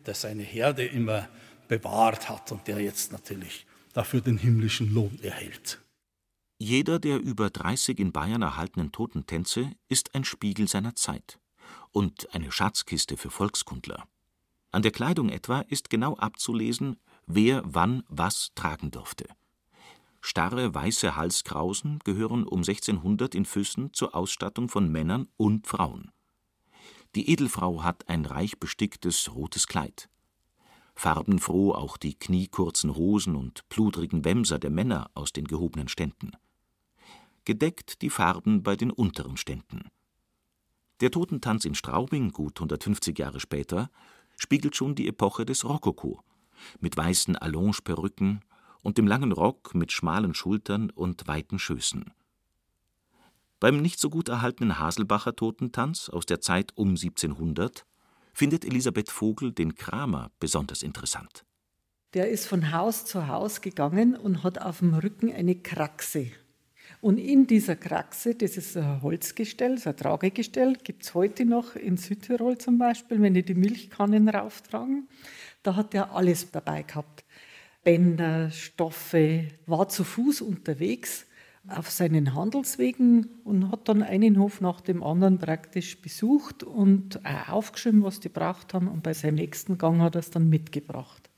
der 0.06 0.14
seine 0.14 0.42
Herde 0.42 0.86
immer 0.86 1.28
bewahrt 1.68 2.30
hat 2.30 2.50
und 2.50 2.66
der 2.66 2.80
jetzt 2.80 3.12
natürlich 3.12 3.66
dafür 3.92 4.22
den 4.22 4.38
himmlischen 4.38 4.92
Lohn 4.94 5.18
erhält. 5.22 5.80
Jeder 6.58 6.98
der 6.98 7.18
über 7.18 7.50
30 7.50 7.98
in 7.98 8.12
Bayern 8.12 8.42
erhaltenen 8.42 8.90
Totentänze 8.92 9.72
ist 9.88 10.14
ein 10.14 10.24
Spiegel 10.24 10.66
seiner 10.66 10.94
Zeit 10.94 11.38
und 11.90 12.32
eine 12.34 12.50
Schatzkiste 12.50 13.16
für 13.16 13.30
Volkskundler. 13.30 14.06
An 14.70 14.82
der 14.82 14.92
Kleidung 14.92 15.28
etwa 15.28 15.60
ist 15.62 15.90
genau 15.90 16.16
abzulesen, 16.16 16.96
wer 17.34 17.62
wann 17.64 18.02
was 18.08 18.52
tragen 18.54 18.90
durfte. 18.90 19.26
Starre 20.20 20.74
weiße 20.74 21.16
Halskrausen 21.16 21.98
gehören 22.04 22.44
um 22.46 22.58
1600 22.60 23.34
in 23.34 23.44
Füssen 23.46 23.92
zur 23.92 24.14
Ausstattung 24.14 24.68
von 24.68 24.90
Männern 24.90 25.28
und 25.36 25.66
Frauen. 25.66 26.10
Die 27.14 27.30
Edelfrau 27.30 27.82
hat 27.82 28.08
ein 28.08 28.24
reich 28.24 28.58
besticktes 28.60 29.34
rotes 29.34 29.66
Kleid. 29.66 30.08
Farbenfroh 30.94 31.72
auch 31.72 31.96
die 31.96 32.14
kniekurzen 32.14 32.94
Hosen 32.94 33.34
und 33.34 33.68
pludrigen 33.68 34.24
Wämser 34.24 34.58
der 34.58 34.70
Männer 34.70 35.10
aus 35.14 35.32
den 35.32 35.46
gehobenen 35.46 35.88
Ständen 35.88 36.32
gedeckt 37.44 38.02
die 38.02 38.10
Farben 38.10 38.62
bei 38.62 38.76
den 38.76 38.90
unteren 38.90 39.36
Ständen. 39.36 39.88
Der 41.00 41.10
Totentanz 41.10 41.64
in 41.64 41.74
Straubing, 41.74 42.30
gut 42.30 42.58
150 42.58 43.18
Jahre 43.18 43.40
später, 43.40 43.90
spiegelt 44.36 44.76
schon 44.76 44.94
die 44.94 45.08
Epoche 45.08 45.44
des 45.46 45.64
Rokoko, 45.64 46.22
mit 46.80 46.96
weißen 46.96 47.36
Allonge-Perücken 47.36 48.40
und 48.82 48.98
dem 48.98 49.06
langen 49.06 49.32
Rock 49.32 49.74
mit 49.74 49.92
schmalen 49.92 50.34
Schultern 50.34 50.90
und 50.90 51.28
weiten 51.28 51.58
Schößen. 51.58 52.12
Beim 53.58 53.82
nicht 53.82 54.00
so 54.00 54.08
gut 54.08 54.28
erhaltenen 54.28 54.78
Haselbacher 54.78 55.36
Totentanz 55.36 56.08
aus 56.08 56.24
der 56.24 56.40
Zeit 56.40 56.72
um 56.76 56.90
1700 56.90 57.84
findet 58.32 58.64
Elisabeth 58.64 59.10
Vogel 59.10 59.52
den 59.52 59.74
Kramer 59.74 60.30
besonders 60.40 60.82
interessant. 60.82 61.44
Der 62.14 62.30
ist 62.30 62.46
von 62.46 62.72
Haus 62.72 63.04
zu 63.04 63.28
Haus 63.28 63.60
gegangen 63.60 64.16
und 64.16 64.42
hat 64.42 64.60
auf 64.60 64.78
dem 64.78 64.94
Rücken 64.94 65.32
eine 65.32 65.56
Kraxe 65.56 66.32
und 67.00 67.16
in 67.16 67.46
dieser 67.46 67.76
Kraxe, 67.76 68.34
das 68.34 68.56
ist 68.58 68.76
ein 68.76 69.00
Holzgestell, 69.02 69.78
so 69.78 69.90
ein 69.90 69.96
Tragegestell, 69.96 70.74
gibt 70.74 71.04
es 71.04 71.14
heute 71.14 71.46
noch 71.46 71.74
in 71.74 71.96
Südtirol 71.96 72.58
zum 72.58 72.76
Beispiel, 72.78 73.22
wenn 73.22 73.32
die 73.32 73.42
die 73.42 73.54
Milchkannen 73.54 74.28
rauftragen. 74.28 75.08
Da 75.62 75.76
hat 75.76 75.94
er 75.94 76.14
alles 76.14 76.50
dabei 76.50 76.82
gehabt. 76.82 77.24
Bänder, 77.82 78.50
Stoffe, 78.50 79.48
war 79.66 79.88
zu 79.88 80.04
Fuß 80.04 80.42
unterwegs 80.42 81.26
auf 81.68 81.90
seinen 81.90 82.34
Handelswegen 82.34 83.28
und 83.44 83.70
hat 83.70 83.88
dann 83.88 84.02
einen 84.02 84.38
Hof 84.38 84.60
nach 84.60 84.80
dem 84.80 85.02
anderen 85.02 85.38
praktisch 85.38 86.00
besucht 86.00 86.62
und 86.62 87.20
aufgeschrieben, 87.48 88.02
was 88.02 88.20
die 88.20 88.28
braucht 88.28 88.74
haben. 88.74 88.88
Und 88.88 89.02
bei 89.02 89.12
seinem 89.12 89.36
nächsten 89.36 89.78
Gang 89.78 90.00
hat 90.00 90.16
er 90.16 90.20
es 90.20 90.30
dann 90.30 90.48
mitgebracht. 90.48 91.28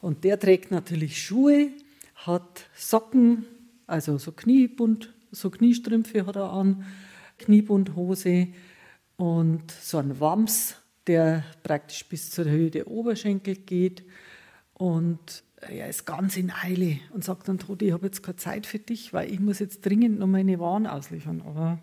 Und 0.00 0.24
der 0.24 0.38
trägt 0.38 0.70
natürlich 0.70 1.22
Schuhe, 1.22 1.70
hat 2.14 2.68
Socken, 2.74 3.44
also 3.86 4.18
so 4.18 4.32
Kniebund, 4.32 5.12
so 5.30 5.50
Kniestrümpfe 5.50 6.26
hat 6.26 6.36
er 6.36 6.52
an, 6.52 6.84
Kniebundhose 7.38 8.48
und 9.16 9.70
so 9.70 9.98
ein 9.98 10.18
Wams, 10.20 10.76
der 11.10 11.44
praktisch 11.64 12.04
bis 12.08 12.30
zur 12.30 12.44
Höhe 12.44 12.70
der 12.70 12.86
Oberschenkel 12.86 13.56
geht. 13.56 14.04
Und 14.74 15.42
er 15.56 15.88
ist 15.88 16.06
ganz 16.06 16.36
in 16.36 16.52
Eile 16.52 17.00
und 17.12 17.24
sagt 17.24 17.48
dann, 17.48 17.58
Trudi, 17.58 17.86
ich 17.86 17.92
habe 17.92 18.06
jetzt 18.06 18.22
keine 18.22 18.36
Zeit 18.36 18.64
für 18.64 18.78
dich, 18.78 19.12
weil 19.12 19.30
ich 19.32 19.40
muss 19.40 19.58
jetzt 19.58 19.84
dringend 19.84 20.20
noch 20.20 20.28
meine 20.28 20.60
Waren 20.60 20.86
ausliefern. 20.86 21.42
Aber 21.42 21.82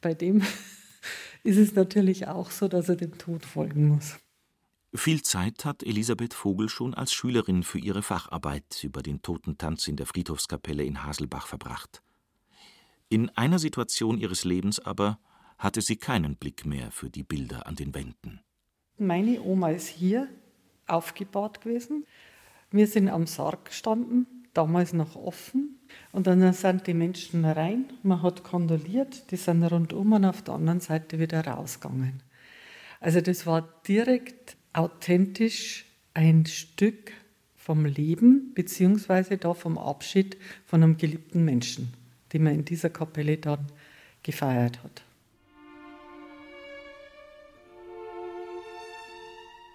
bei 0.00 0.14
dem 0.14 0.42
ist 1.42 1.56
es 1.56 1.74
natürlich 1.74 2.28
auch 2.28 2.52
so, 2.52 2.68
dass 2.68 2.88
er 2.88 2.94
dem 2.94 3.18
Tod 3.18 3.44
folgen 3.44 3.88
muss. 3.88 4.16
Viel 4.94 5.22
Zeit 5.22 5.64
hat 5.64 5.82
Elisabeth 5.82 6.32
Vogel 6.32 6.68
schon 6.68 6.94
als 6.94 7.12
Schülerin 7.12 7.64
für 7.64 7.80
ihre 7.80 8.02
Facharbeit 8.02 8.84
über 8.84 9.02
den 9.02 9.22
Totentanz 9.22 9.88
in 9.88 9.96
der 9.96 10.06
Friedhofskapelle 10.06 10.84
in 10.84 11.02
Haselbach 11.02 11.48
verbracht. 11.48 12.00
In 13.08 13.28
einer 13.30 13.58
Situation 13.58 14.18
ihres 14.18 14.44
Lebens 14.44 14.78
aber 14.78 15.18
hatte 15.58 15.80
sie 15.80 15.96
keinen 15.96 16.36
Blick 16.36 16.64
mehr 16.64 16.92
für 16.92 17.10
die 17.10 17.24
Bilder 17.24 17.66
an 17.66 17.74
den 17.74 17.94
Wänden. 17.94 18.40
Meine 19.02 19.42
Oma 19.42 19.70
ist 19.70 19.88
hier 19.88 20.28
aufgebaut 20.86 21.60
gewesen. 21.60 22.06
Wir 22.70 22.86
sind 22.86 23.08
am 23.08 23.26
Sarg 23.26 23.66
gestanden, 23.66 24.26
damals 24.54 24.92
noch 24.92 25.16
offen. 25.16 25.80
Und 26.12 26.26
dann 26.26 26.52
sind 26.52 26.86
die 26.86 26.94
Menschen 26.94 27.44
rein, 27.44 27.86
man 28.02 28.22
hat 28.22 28.44
kondoliert, 28.44 29.30
die 29.30 29.36
sind 29.36 29.64
rundum 29.64 30.12
und 30.12 30.24
auf 30.24 30.42
der 30.42 30.54
anderen 30.54 30.80
Seite 30.80 31.18
wieder 31.18 31.44
rausgegangen. 31.46 32.22
Also 33.00 33.20
das 33.20 33.44
war 33.46 33.68
direkt 33.86 34.56
authentisch 34.72 35.84
ein 36.14 36.46
Stück 36.46 37.12
vom 37.56 37.84
Leben 37.84 38.54
beziehungsweise 38.54 39.36
da 39.36 39.52
vom 39.52 39.78
Abschied 39.78 40.36
von 40.64 40.82
einem 40.82 40.96
geliebten 40.96 41.44
Menschen, 41.44 41.92
den 42.32 42.44
man 42.44 42.54
in 42.54 42.64
dieser 42.64 42.90
Kapelle 42.90 43.36
dann 43.36 43.66
gefeiert 44.22 44.82
hat. 44.82 45.02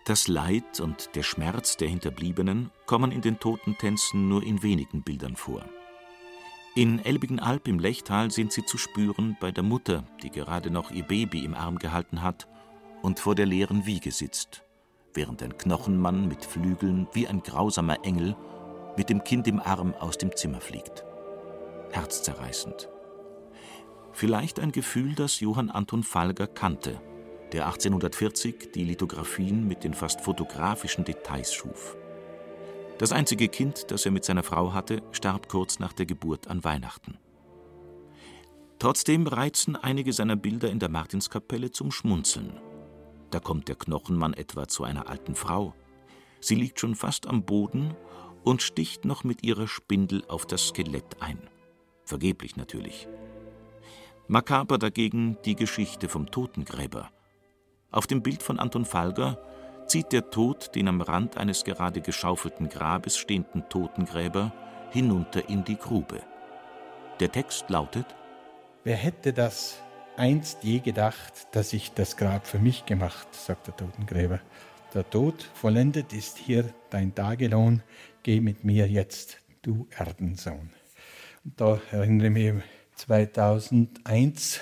Das 0.08 0.30
Leid 0.30 0.80
und 0.80 1.16
der 1.16 1.24
Schmerz 1.24 1.76
der 1.76 1.90
Hinterbliebenen 1.90 2.72
kommen 2.86 3.12
in 3.12 3.22
den 3.22 3.40
Totentänzen 3.40 4.30
nur 4.30 4.42
in 4.42 4.64
wenigen 4.64 5.04
Bildern 5.04 5.36
vor. 5.36 5.66
In 6.76 7.04
Elbigenalb 7.04 7.68
im 7.68 7.80
Lechtal 7.80 8.32
sind 8.32 8.54
sie 8.54 8.64
zu 8.64 8.78
spüren 8.78 9.36
bei 9.42 9.52
der 9.52 9.64
Mutter, 9.64 10.06
die 10.24 10.30
gerade 10.30 10.72
noch 10.72 10.92
ihr 10.92 11.04
Baby 11.04 11.44
im 11.44 11.54
Arm 11.54 11.78
gehalten 11.78 12.22
hat 12.24 12.48
und 13.02 13.20
vor 13.20 13.36
der 13.36 13.46
leeren 13.46 13.86
Wiege 13.86 14.12
sitzt 14.12 14.64
während 15.18 15.44
ein 15.44 15.58
Knochenmann 15.58 16.28
mit 16.30 16.46
Flügeln 16.46 17.08
wie 17.12 17.28
ein 17.28 17.42
grausamer 17.42 18.06
Engel 18.06 18.38
mit 18.96 19.10
dem 19.10 19.24
Kind 19.24 19.48
im 19.48 19.60
Arm 19.60 19.94
aus 19.96 20.18
dem 20.18 20.34
Zimmer 20.36 20.62
fliegt. 20.62 21.04
Herzzerreißend. 21.92 22.88
Vielleicht 24.14 24.60
ein 24.60 24.72
Gefühl, 24.72 25.16
das 25.16 25.40
Johann 25.40 25.70
Anton 25.70 26.04
Falger 26.04 26.48
kannte, 26.48 27.02
der 27.54 27.68
1840 27.68 28.72
die 28.74 28.84
Lithografien 28.84 29.68
mit 29.68 29.84
den 29.84 29.94
fast 29.94 30.22
fotografischen 30.22 31.06
Details 31.06 31.54
schuf. 31.54 31.96
Das 32.98 33.12
einzige 33.12 33.48
Kind, 33.48 33.92
das 33.92 34.06
er 34.06 34.12
mit 34.12 34.26
seiner 34.26 34.44
Frau 34.44 34.74
hatte, 34.74 35.04
starb 35.12 35.48
kurz 35.50 35.80
nach 35.80 35.94
der 35.94 36.06
Geburt 36.06 36.48
an 36.48 36.64
Weihnachten. 36.64 37.18
Trotzdem 38.80 39.28
reizen 39.28 39.76
einige 39.76 40.14
seiner 40.14 40.36
Bilder 40.36 40.70
in 40.70 40.80
der 40.80 40.90
Martinskapelle 40.90 41.72
zum 41.72 41.92
Schmunzeln. 41.92 42.60
Da 43.32 43.40
kommt 43.40 43.68
der 43.68 43.76
Knochenmann 43.76 44.34
etwa 44.34 44.68
zu 44.68 44.84
einer 44.84 45.10
alten 45.10 45.36
Frau. 45.36 45.74
Sie 46.40 46.56
liegt 46.56 46.80
schon 46.80 46.96
fast 46.96 47.28
am 47.28 47.44
Boden 47.44 47.96
und 48.44 48.62
sticht 48.62 49.06
noch 49.06 49.24
mit 49.24 49.44
ihrer 49.44 49.68
Spindel 49.68 50.24
auf 50.28 50.46
das 50.46 50.68
Skelett 50.68 51.22
ein. 51.22 51.40
Vergeblich 52.04 52.56
natürlich. 52.56 53.08
Makaber 54.28 54.78
dagegen 54.78 55.38
die 55.46 55.56
Geschichte 55.56 56.08
vom 56.08 56.32
Totengräber. 56.32 57.10
Auf 57.92 58.08
dem 58.08 58.22
Bild 58.22 58.44
von 58.44 58.60
Anton 58.60 58.86
Falger 58.86 59.38
zieht 59.88 60.12
der 60.12 60.30
Tod 60.30 60.76
den 60.76 60.88
am 60.88 61.02
Rand 61.02 61.38
eines 61.38 61.64
gerade 61.64 62.02
geschaufelten 62.02 62.68
Grabes 62.68 63.18
stehenden 63.18 63.68
Totengräber 63.70 64.52
hinunter 64.92 65.50
in 65.50 65.64
die 65.64 65.78
Grube. 65.78 66.22
Der 67.20 67.32
Text 67.32 67.70
lautet 67.70 68.06
Wer 68.84 68.98
hätte 68.98 69.34
das 69.34 69.80
einst 70.18 70.64
je 70.64 70.80
gedacht, 70.80 71.48
dass 71.52 71.74
ich 71.74 71.92
das 71.94 72.18
Grab 72.18 72.48
für 72.48 72.60
mich 72.60 72.86
gemacht, 72.86 73.28
sagt 73.34 73.68
der 73.68 73.76
Totengräber. 73.76 74.40
Der 74.94 75.10
Tod 75.10 75.44
vollendet 75.54 76.14
ist 76.14 76.38
hier 76.38 76.74
dein 76.90 77.14
Tagelohn, 77.14 77.84
geh 78.24 78.40
mit 78.40 78.64
mir 78.64 78.88
jetzt, 78.88 79.40
du 79.62 79.88
Erdensohn. 79.98 80.72
Und 81.44 81.60
da 81.60 81.80
erinnere 81.92 82.28
ich 82.28 82.34
mich, 82.34 82.64
2001 82.96 84.62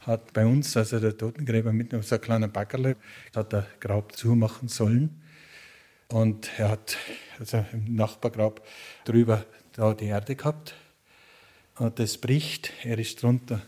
hat 0.00 0.32
bei 0.32 0.46
uns, 0.46 0.76
also 0.76 0.98
der 0.98 1.16
Totengräber 1.16 1.72
mit 1.72 1.90
so 1.90 2.14
einem 2.14 2.22
kleinen 2.22 2.52
Backerle, 2.52 2.96
hat 3.34 3.52
er 3.52 3.66
Grab 3.80 4.16
zumachen 4.16 4.68
sollen. 4.68 5.22
Und 6.08 6.50
er 6.58 6.70
hat 6.70 6.96
also 7.38 7.64
im 7.72 7.94
Nachbargrab 7.94 8.66
drüber 9.04 9.44
da 9.72 9.94
die 9.94 10.06
Erde 10.06 10.34
gehabt. 10.34 10.74
Und 11.76 11.98
das 11.98 12.18
bricht, 12.18 12.72
er 12.82 12.98
ist 12.98 13.22
drunter 13.22 13.62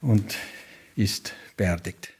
und 0.00 0.36
ist 0.96 1.34
beerdigt. 1.56 2.12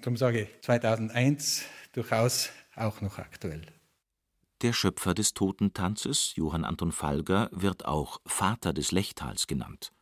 Darum 0.00 0.16
sage 0.16 0.42
ich 0.42 0.48
2001 0.62 1.64
durchaus 1.92 2.50
auch 2.76 3.00
noch 3.00 3.18
aktuell. 3.18 3.62
Der 4.62 4.72
Schöpfer 4.72 5.14
des 5.14 5.34
Totentanzes, 5.34 6.34
Johann 6.34 6.64
Anton 6.64 6.92
Falger, 6.92 7.48
wird 7.52 7.84
auch 7.84 8.20
Vater 8.26 8.72
des 8.72 8.90
Lechtals 8.90 9.46
genannt. 9.46 9.92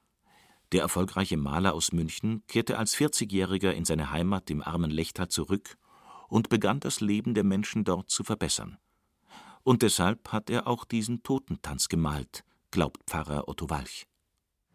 Der 0.72 0.82
erfolgreiche 0.82 1.36
Maler 1.36 1.74
aus 1.74 1.92
München 1.92 2.42
kehrte 2.48 2.78
als 2.78 2.96
40-Jähriger 2.96 3.70
in 3.70 3.84
seine 3.84 4.10
Heimat 4.10 4.50
im 4.50 4.62
armen 4.62 4.90
Lechtal 4.90 5.28
zurück 5.28 5.76
und 6.28 6.48
begann 6.48 6.80
das 6.80 7.00
Leben 7.00 7.34
der 7.34 7.44
Menschen 7.44 7.84
dort 7.84 8.10
zu 8.10 8.24
verbessern. 8.24 8.78
Und 9.62 9.82
deshalb 9.82 10.32
hat 10.32 10.50
er 10.50 10.66
auch 10.66 10.84
diesen 10.84 11.22
Totentanz 11.22 11.88
gemalt, 11.88 12.44
glaubt 12.70 13.00
Pfarrer 13.06 13.48
Otto 13.48 13.70
Walch. 13.70 14.06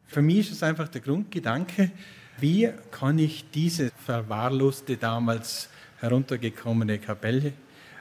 Für 0.06 0.22
mich 0.22 0.40
ist 0.40 0.52
es 0.52 0.64
einfach 0.64 0.88
der 0.90 1.02
Grundgedanke, 1.02 1.92
wie 2.40 2.70
kann 2.92 3.20
ich 3.20 3.50
diese 3.52 3.92
verwahrloste, 3.92 4.98
damals 4.98 5.70
heruntergekommene 6.00 7.00
Kapelle, 7.00 7.54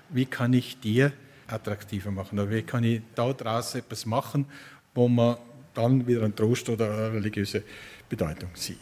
wie 0.08 0.26
kann 0.26 0.52
ich 0.52 0.80
die 0.80 1.08
attraktiver 1.46 2.10
machen? 2.10 2.38
Oder 2.38 2.50
wie 2.50 2.62
kann 2.62 2.82
ich 2.84 3.02
da 3.14 3.32
draußen 3.32 3.80
etwas 3.80 4.06
machen, 4.06 4.46
wo 4.94 5.08
man 5.08 5.36
dann 5.74 6.06
wieder 6.06 6.24
einen 6.24 6.34
Trost 6.34 6.68
oder 6.68 6.90
eine 6.92 7.12
religiöse 7.12 7.62
Bedeutung 8.08 8.50
sieht. 8.54 8.78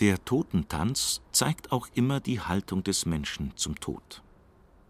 Der 0.00 0.22
Totentanz 0.24 1.22
zeigt 1.32 1.72
auch 1.72 1.88
immer 1.94 2.20
die 2.20 2.40
Haltung 2.40 2.84
des 2.84 3.06
Menschen 3.06 3.52
zum 3.56 3.80
Tod. 3.80 4.22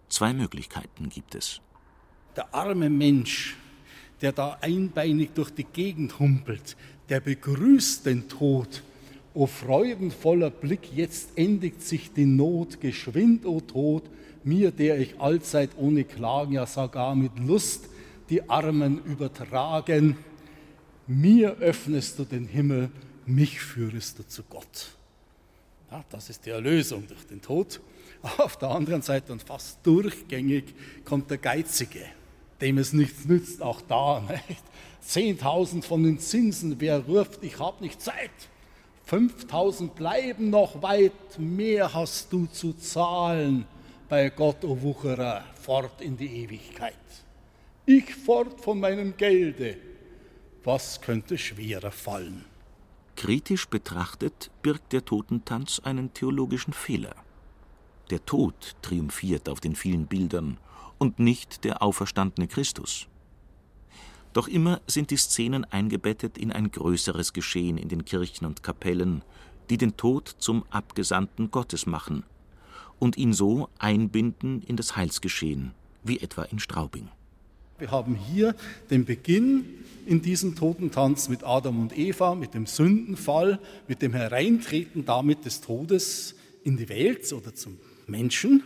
Zwei 0.09 0.33
Möglichkeiten 0.33 1.09
gibt 1.09 1.35
es. 1.35 1.61
Der 2.37 2.53
arme 2.55 2.91
Mensch, 2.91 3.57
der 4.21 4.33
da 4.33 4.59
einbeinig 4.61 5.31
durch 5.35 5.51
die 5.51 5.65
Gegend 5.65 6.19
humpelt, 6.19 6.77
der 7.09 7.21
begrüßt 7.21 8.07
den 8.07 8.29
Tod. 8.29 8.83
O 9.35 9.47
freudenvoller 9.47 10.51
Blick, 10.51 10.93
jetzt 10.95 11.37
endigt 11.37 11.83
sich 11.83 12.13
die 12.13 12.25
Not, 12.25 12.81
geschwind, 12.81 13.45
o 13.47 13.61
Tod, 13.61 14.05
mir, 14.45 14.71
der 14.71 14.99
ich 14.99 15.21
allzeit 15.21 15.71
ohne 15.77 16.05
Klagen, 16.05 16.53
ja 16.53 16.67
sogar 16.67 17.15
mit 17.15 17.39
Lust 17.39 17.89
die 18.29 18.49
Armen 18.49 19.05
übertragen, 19.05 20.17
mir 21.07 21.57
öffnest 21.59 22.19
du 22.19 22.25
den 22.25 22.47
Himmel, 22.47 22.91
mich 23.27 23.61
führest 23.61 24.19
du 24.19 24.27
zu 24.27 24.43
Gott. 24.45 24.91
Ja, 25.91 26.05
das 26.11 26.31
ist 26.31 26.47
die 26.47 26.51
Erlösung 26.51 27.07
durch 27.07 27.27
den 27.27 27.41
Tod. 27.41 27.81
Auf 28.39 28.57
der 28.59 28.71
anderen 28.71 29.03
Seite 29.03 29.33
und 29.33 29.43
fast 29.43 29.79
durchgängig 29.85 30.75
kommt 31.05 31.31
der 31.31 31.39
Geizige, 31.39 32.05
dem 32.61 32.79
es 32.79 32.93
nichts 32.93 33.25
nützt, 33.27 33.63
auch 33.63 33.81
da. 33.83 34.21
Nicht? 34.49 34.63
10.000 35.39 35.85
von 35.85 36.03
den 36.03 36.19
Zinsen, 36.19 36.81
wer 36.81 36.99
ruft, 36.99 37.43
ich 37.43 37.61
habe 37.61 37.83
nicht 37.85 38.03
Zeit. 38.03 38.31
5000 39.05 39.95
bleiben 39.95 40.51
noch 40.51 40.83
weit, 40.83 41.39
mehr 41.39 41.95
hast 41.95 42.33
du 42.33 42.47
zu 42.47 42.73
zahlen 42.73 43.67
bei 44.09 44.31
Gott, 44.31 44.65
o 44.65 44.83
Wucherer, 44.83 45.45
fort 45.55 46.01
in 46.01 46.17
die 46.17 46.43
Ewigkeit. 46.43 46.95
Ich 47.85 48.13
fort 48.17 48.61
von 48.61 48.81
meinem 48.81 49.17
Gelde, 49.17 49.77
was 50.67 51.01
könnte 51.01 51.39
schwerer 51.39 51.93
fallen? 51.93 52.45
Kritisch 53.15 53.69
betrachtet 53.69 54.51
birgt 54.63 54.93
der 54.93 55.05
Totentanz 55.05 55.81
einen 55.85 56.13
theologischen 56.13 56.73
Fehler. 56.73 57.15
Der 58.11 58.25
Tod 58.27 58.75
triumphiert 58.83 59.49
auf 59.49 59.61
den 59.61 59.77
vielen 59.77 60.07
Bildern 60.07 60.59
und 60.99 61.19
nicht 61.19 61.65
der 61.65 61.83
auferstandene 61.83 62.49
Christus. 62.49 63.07
Doch 64.33 64.49
immer 64.49 64.81
sind 64.87 65.11
die 65.11 65.17
Szenen 65.17 65.65
eingebettet 65.65 66.37
in 66.37 66.53
ein 66.53 66.71
größeres 66.71 67.33
Geschehen 67.33 67.79
in 67.79 67.89
den 67.89 68.05
Kirchen 68.05 68.45
und 68.45 68.63
Kapellen, 68.63 69.23
die 69.71 69.79
den 69.79 69.97
Tod 69.97 70.29
zum 70.39 70.65
Abgesandten 70.71 71.51
Gottes 71.51 71.87
machen 71.87 72.25
und 72.99 73.17
ihn 73.17 73.33
so 73.33 73.69
einbinden 73.79 74.63
in 74.63 74.77
das 74.77 74.97
Heilsgeschehen, 74.97 75.73
wie 76.03 76.21
etwa 76.21 76.43
in 76.43 76.59
Straubing. 76.59 77.09
Wir 77.79 77.91
haben 77.91 78.15
hier 78.15 78.55
den 78.91 79.05
Beginn 79.05 79.65
in 80.07 80.23
diesem 80.23 80.55
Totentanz 80.55 81.29
mit 81.29 81.45
Adam 81.45 81.81
und 81.81 81.99
Eva, 81.99 82.35
mit 82.35 82.55
dem 82.55 82.67
Sündenfall, 82.67 83.59
mit 83.87 84.01
dem 84.01 84.15
Hereintreten 84.15 85.05
damit 85.05 85.45
des 85.45 85.61
Todes 85.61 86.37
in 86.65 86.77
die 86.77 86.89
Welt 86.89 87.31
oder 87.33 87.55
zum 87.55 87.79
Menschen. 88.07 88.63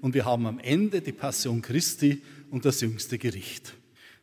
Und 0.00 0.14
wir 0.14 0.24
haben 0.24 0.46
am 0.46 0.58
Ende 0.58 1.00
die 1.00 1.12
Passion 1.12 1.62
Christi 1.62 2.22
und 2.50 2.64
das 2.64 2.80
jüngste 2.80 3.18
Gericht. 3.18 3.74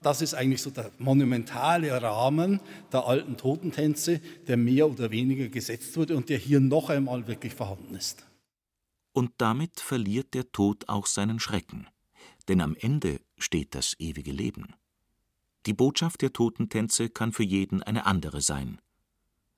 Das 0.02 0.22
ist 0.22 0.34
eigentlich 0.34 0.62
so 0.62 0.70
der 0.70 0.92
monumentale 0.98 2.02
Rahmen 2.02 2.60
der 2.92 3.06
alten 3.06 3.38
Totentänze, 3.38 4.20
der 4.48 4.58
mehr 4.58 4.90
oder 4.90 5.12
weniger 5.12 5.48
gesetzt 5.48 5.96
wurde 5.96 6.18
und 6.18 6.30
der 6.30 6.38
hier 6.38 6.60
noch 6.60 6.90
einmal 6.90 7.28
wirklich 7.28 7.54
vorhanden 7.54 7.96
ist. 7.96 8.26
Und 9.14 9.32
damit 9.38 9.80
verliert 9.80 10.34
der 10.34 10.52
Tod 10.52 10.90
auch 10.90 11.06
seinen 11.06 11.40
Schrecken 11.40 11.88
denn 12.48 12.62
am 12.62 12.76
Ende 12.80 13.22
steht 13.38 13.76
das 13.76 13.96
ewige 14.00 14.32
Leben. 14.32 14.76
Die 15.66 15.74
Botschaft 15.74 16.22
der 16.22 16.34
Totentänze 16.34 17.10
kann 17.10 17.32
für 17.32 17.44
jeden 17.44 17.82
eine 17.82 18.06
andere 18.06 18.42
sein. 18.42 18.80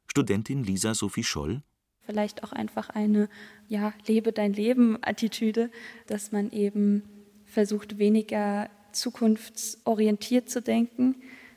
Studentin 0.07 0.63
Lisa 0.63 0.93
Sophie 0.93 1.23
Scholl 1.23 1.61
Vielleicht 2.07 2.45
auch 2.45 2.53
einfach 2.53 2.89
eine 2.89 3.27
ja, 3.67 3.93
lebe 4.07 4.31
dein 4.31 4.53
Leben 4.53 4.97
Attitüde, 5.01 5.69
dass 6.07 6.31
man 6.31 6.51
eben 6.51 7.03
versucht 7.45 7.97
weniger 7.97 8.69
zukunftsorientiert 8.93 10.49
zu 10.49 10.61
denken, 10.61 11.15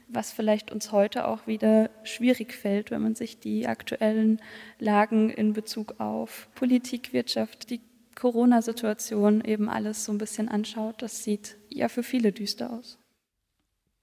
was 0.09 0.33
vielleicht 0.33 0.73
uns 0.73 0.91
heute 0.91 1.29
auch 1.29 1.47
wieder 1.47 1.91
schwierig 2.03 2.53
fällt, 2.53 2.91
wenn 2.91 3.01
man 3.01 3.15
sich 3.15 3.39
die 3.39 3.69
aktuellen 3.69 4.41
Lagen 4.81 5.31
in 5.31 5.53
Bezug 5.53 6.01
auf 6.01 6.49
Politik, 6.57 7.13
Wirtschaft, 7.13 7.71
die 7.71 7.81
Corona-Situation 8.21 9.43
eben 9.43 9.71
alles 9.71 10.05
so 10.05 10.13
ein 10.13 10.19
bisschen 10.19 10.49
anschaut, 10.49 11.01
das 11.01 11.25
sieht 11.25 11.57
ja 11.71 11.89
für 11.89 12.03
viele 12.03 12.33
düster 12.33 12.71
aus. 12.71 12.99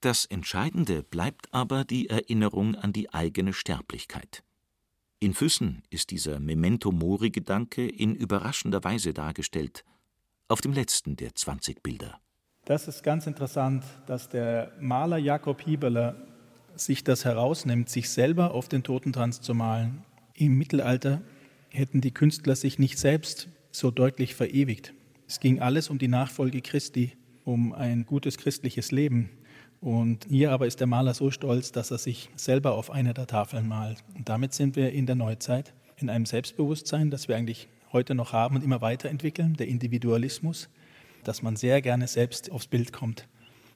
Das 0.00 0.24
Entscheidende 0.24 1.04
bleibt 1.04 1.52
aber 1.54 1.84
die 1.84 2.10
Erinnerung 2.10 2.74
an 2.74 2.92
die 2.92 3.14
eigene 3.14 3.52
Sterblichkeit. 3.52 4.42
In 5.20 5.34
Füssen 5.34 5.82
ist 5.90 6.10
dieser 6.10 6.40
Memento 6.40 6.90
Mori-Gedanke 6.90 7.88
in 7.88 8.14
überraschender 8.14 8.82
Weise 8.82 9.12
dargestellt, 9.12 9.84
auf 10.48 10.60
dem 10.60 10.72
letzten 10.72 11.16
der 11.16 11.34
20 11.34 11.82
Bilder. 11.82 12.20
Das 12.64 12.88
ist 12.88 13.02
ganz 13.04 13.26
interessant, 13.26 13.84
dass 14.06 14.28
der 14.28 14.72
Maler 14.80 15.18
Jakob 15.18 15.60
Hieberler 15.62 16.16
sich 16.74 17.04
das 17.04 17.24
herausnimmt, 17.24 17.88
sich 17.88 18.10
selber 18.10 18.52
auf 18.52 18.68
den 18.68 18.82
Totentanz 18.82 19.40
zu 19.40 19.54
malen. 19.54 20.04
Im 20.34 20.58
Mittelalter 20.58 21.22
hätten 21.70 22.00
die 22.00 22.12
Künstler 22.12 22.56
sich 22.56 22.78
nicht 22.78 22.98
selbst 22.98 23.48
so 23.70 23.90
deutlich 23.90 24.34
verewigt. 24.34 24.94
Es 25.26 25.40
ging 25.40 25.60
alles 25.60 25.90
um 25.90 25.98
die 25.98 26.08
Nachfolge 26.08 26.60
Christi, 26.62 27.12
um 27.44 27.72
ein 27.72 28.06
gutes 28.06 28.38
christliches 28.38 28.92
Leben. 28.92 29.30
Und 29.80 30.26
hier 30.28 30.50
aber 30.50 30.66
ist 30.66 30.80
der 30.80 30.86
Maler 30.86 31.14
so 31.14 31.30
stolz, 31.30 31.70
dass 31.70 31.90
er 31.90 31.98
sich 31.98 32.30
selber 32.36 32.74
auf 32.74 32.90
eine 32.90 33.14
der 33.14 33.26
Tafeln 33.26 33.68
malt. 33.68 34.02
Und 34.16 34.28
damit 34.28 34.52
sind 34.52 34.74
wir 34.74 34.92
in 34.92 35.06
der 35.06 35.14
Neuzeit, 35.14 35.72
in 35.96 36.10
einem 36.10 36.26
Selbstbewusstsein, 36.26 37.10
das 37.10 37.28
wir 37.28 37.36
eigentlich 37.36 37.68
heute 37.92 38.14
noch 38.14 38.32
haben 38.32 38.56
und 38.56 38.64
immer 38.64 38.80
weiterentwickeln, 38.80 39.54
der 39.54 39.68
Individualismus, 39.68 40.68
dass 41.24 41.42
man 41.42 41.56
sehr 41.56 41.80
gerne 41.80 42.08
selbst 42.08 42.50
aufs 42.50 42.66
Bild 42.66 42.92
kommt. 42.92 43.28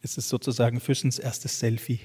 Es 0.03 0.19
ist 0.19 0.29
sozusagen 0.29 0.81
Füssens 0.81 1.19
erstes 1.19 1.59
Selfie. 1.59 2.01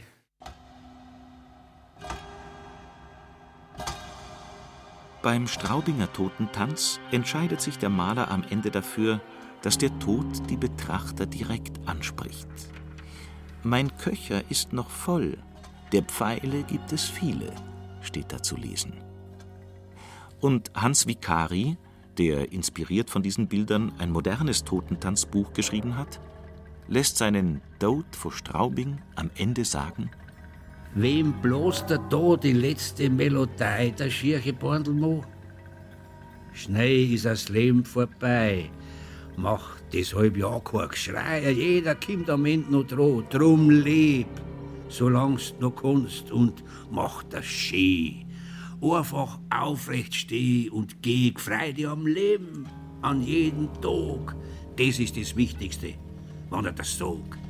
Beim 5.21 5.47
Straubinger 5.47 6.11
Totentanz 6.13 6.99
entscheidet 7.11 7.61
sich 7.61 7.77
der 7.77 7.89
Maler 7.89 8.29
am 8.29 8.43
Ende 8.49 8.71
dafür, 8.71 9.19
dass 9.61 9.77
der 9.77 9.97
Tod 9.99 10.25
die 10.49 10.57
Betrachter 10.57 11.25
direkt 11.25 11.87
anspricht. 11.87 12.47
Mein 13.63 13.95
Köcher 13.97 14.43
ist 14.49 14.73
noch 14.73 14.89
voll, 14.89 15.37
der 15.91 16.03
Pfeile 16.03 16.63
gibt 16.63 16.93
es 16.93 17.03
viele, 17.03 17.51
steht 18.01 18.31
da 18.31 18.41
zu 18.43 18.55
lesen. 18.55 18.93
Und 20.39 20.71
Hans 20.75 21.07
Vicari, 21.07 21.77
der 22.17 22.51
inspiriert 22.51 23.09
von 23.09 23.23
diesen 23.23 23.47
Bildern 23.47 23.93
ein 23.97 24.11
modernes 24.11 24.63
Totentanzbuch 24.63 25.53
geschrieben 25.53 25.97
hat, 25.97 26.19
lässt 26.87 27.17
seinen 27.17 27.61
Tod 27.79 28.05
vor 28.15 28.31
Straubing 28.31 29.01
am 29.15 29.31
Ende 29.35 29.65
sagen: 29.65 30.11
Wem 30.95 31.33
bloß 31.41 31.85
der 31.85 32.09
Tod 32.09 32.43
die 32.43 32.53
letzte 32.53 33.09
Melodie 33.09 33.91
der 33.97 34.09
schiere 34.09 34.53
Bandelmo? 34.53 35.23
Schnell 36.53 37.13
ist 37.13 37.25
das 37.25 37.49
Leben 37.49 37.85
vorbei. 37.85 38.69
Macht 39.35 39.83
deshalb 39.93 40.37
ja 40.37 40.59
kein 40.59 40.89
Geschrei, 40.89 41.51
jeder 41.51 41.93
kommt 41.93 42.29
am 42.29 42.45
Ende 42.45 42.71
noch 42.71 42.87
dran. 42.87 43.25
Drum 43.29 43.69
leb, 43.69 44.27
solang's 44.89 45.53
noch 45.59 45.75
kannst 45.75 46.31
und 46.31 46.63
mach 46.89 47.21
das 47.23 47.45
schön. 47.45 48.25
Einfach 48.81 49.39
aufrecht 49.49 50.15
steh 50.15 50.69
und 50.69 51.03
geh 51.03 51.31
Freude 51.37 51.89
am 51.89 52.07
Leben, 52.07 52.65
an 53.03 53.21
jeden 53.21 53.69
Tag. 53.81 54.35
Das 54.77 54.99
ist 54.99 55.17
das 55.17 55.35
Wichtigste, 55.35 55.93
wenn 56.49 56.65
er 56.65 56.71
das 56.71 56.97
sagt. 56.97 57.46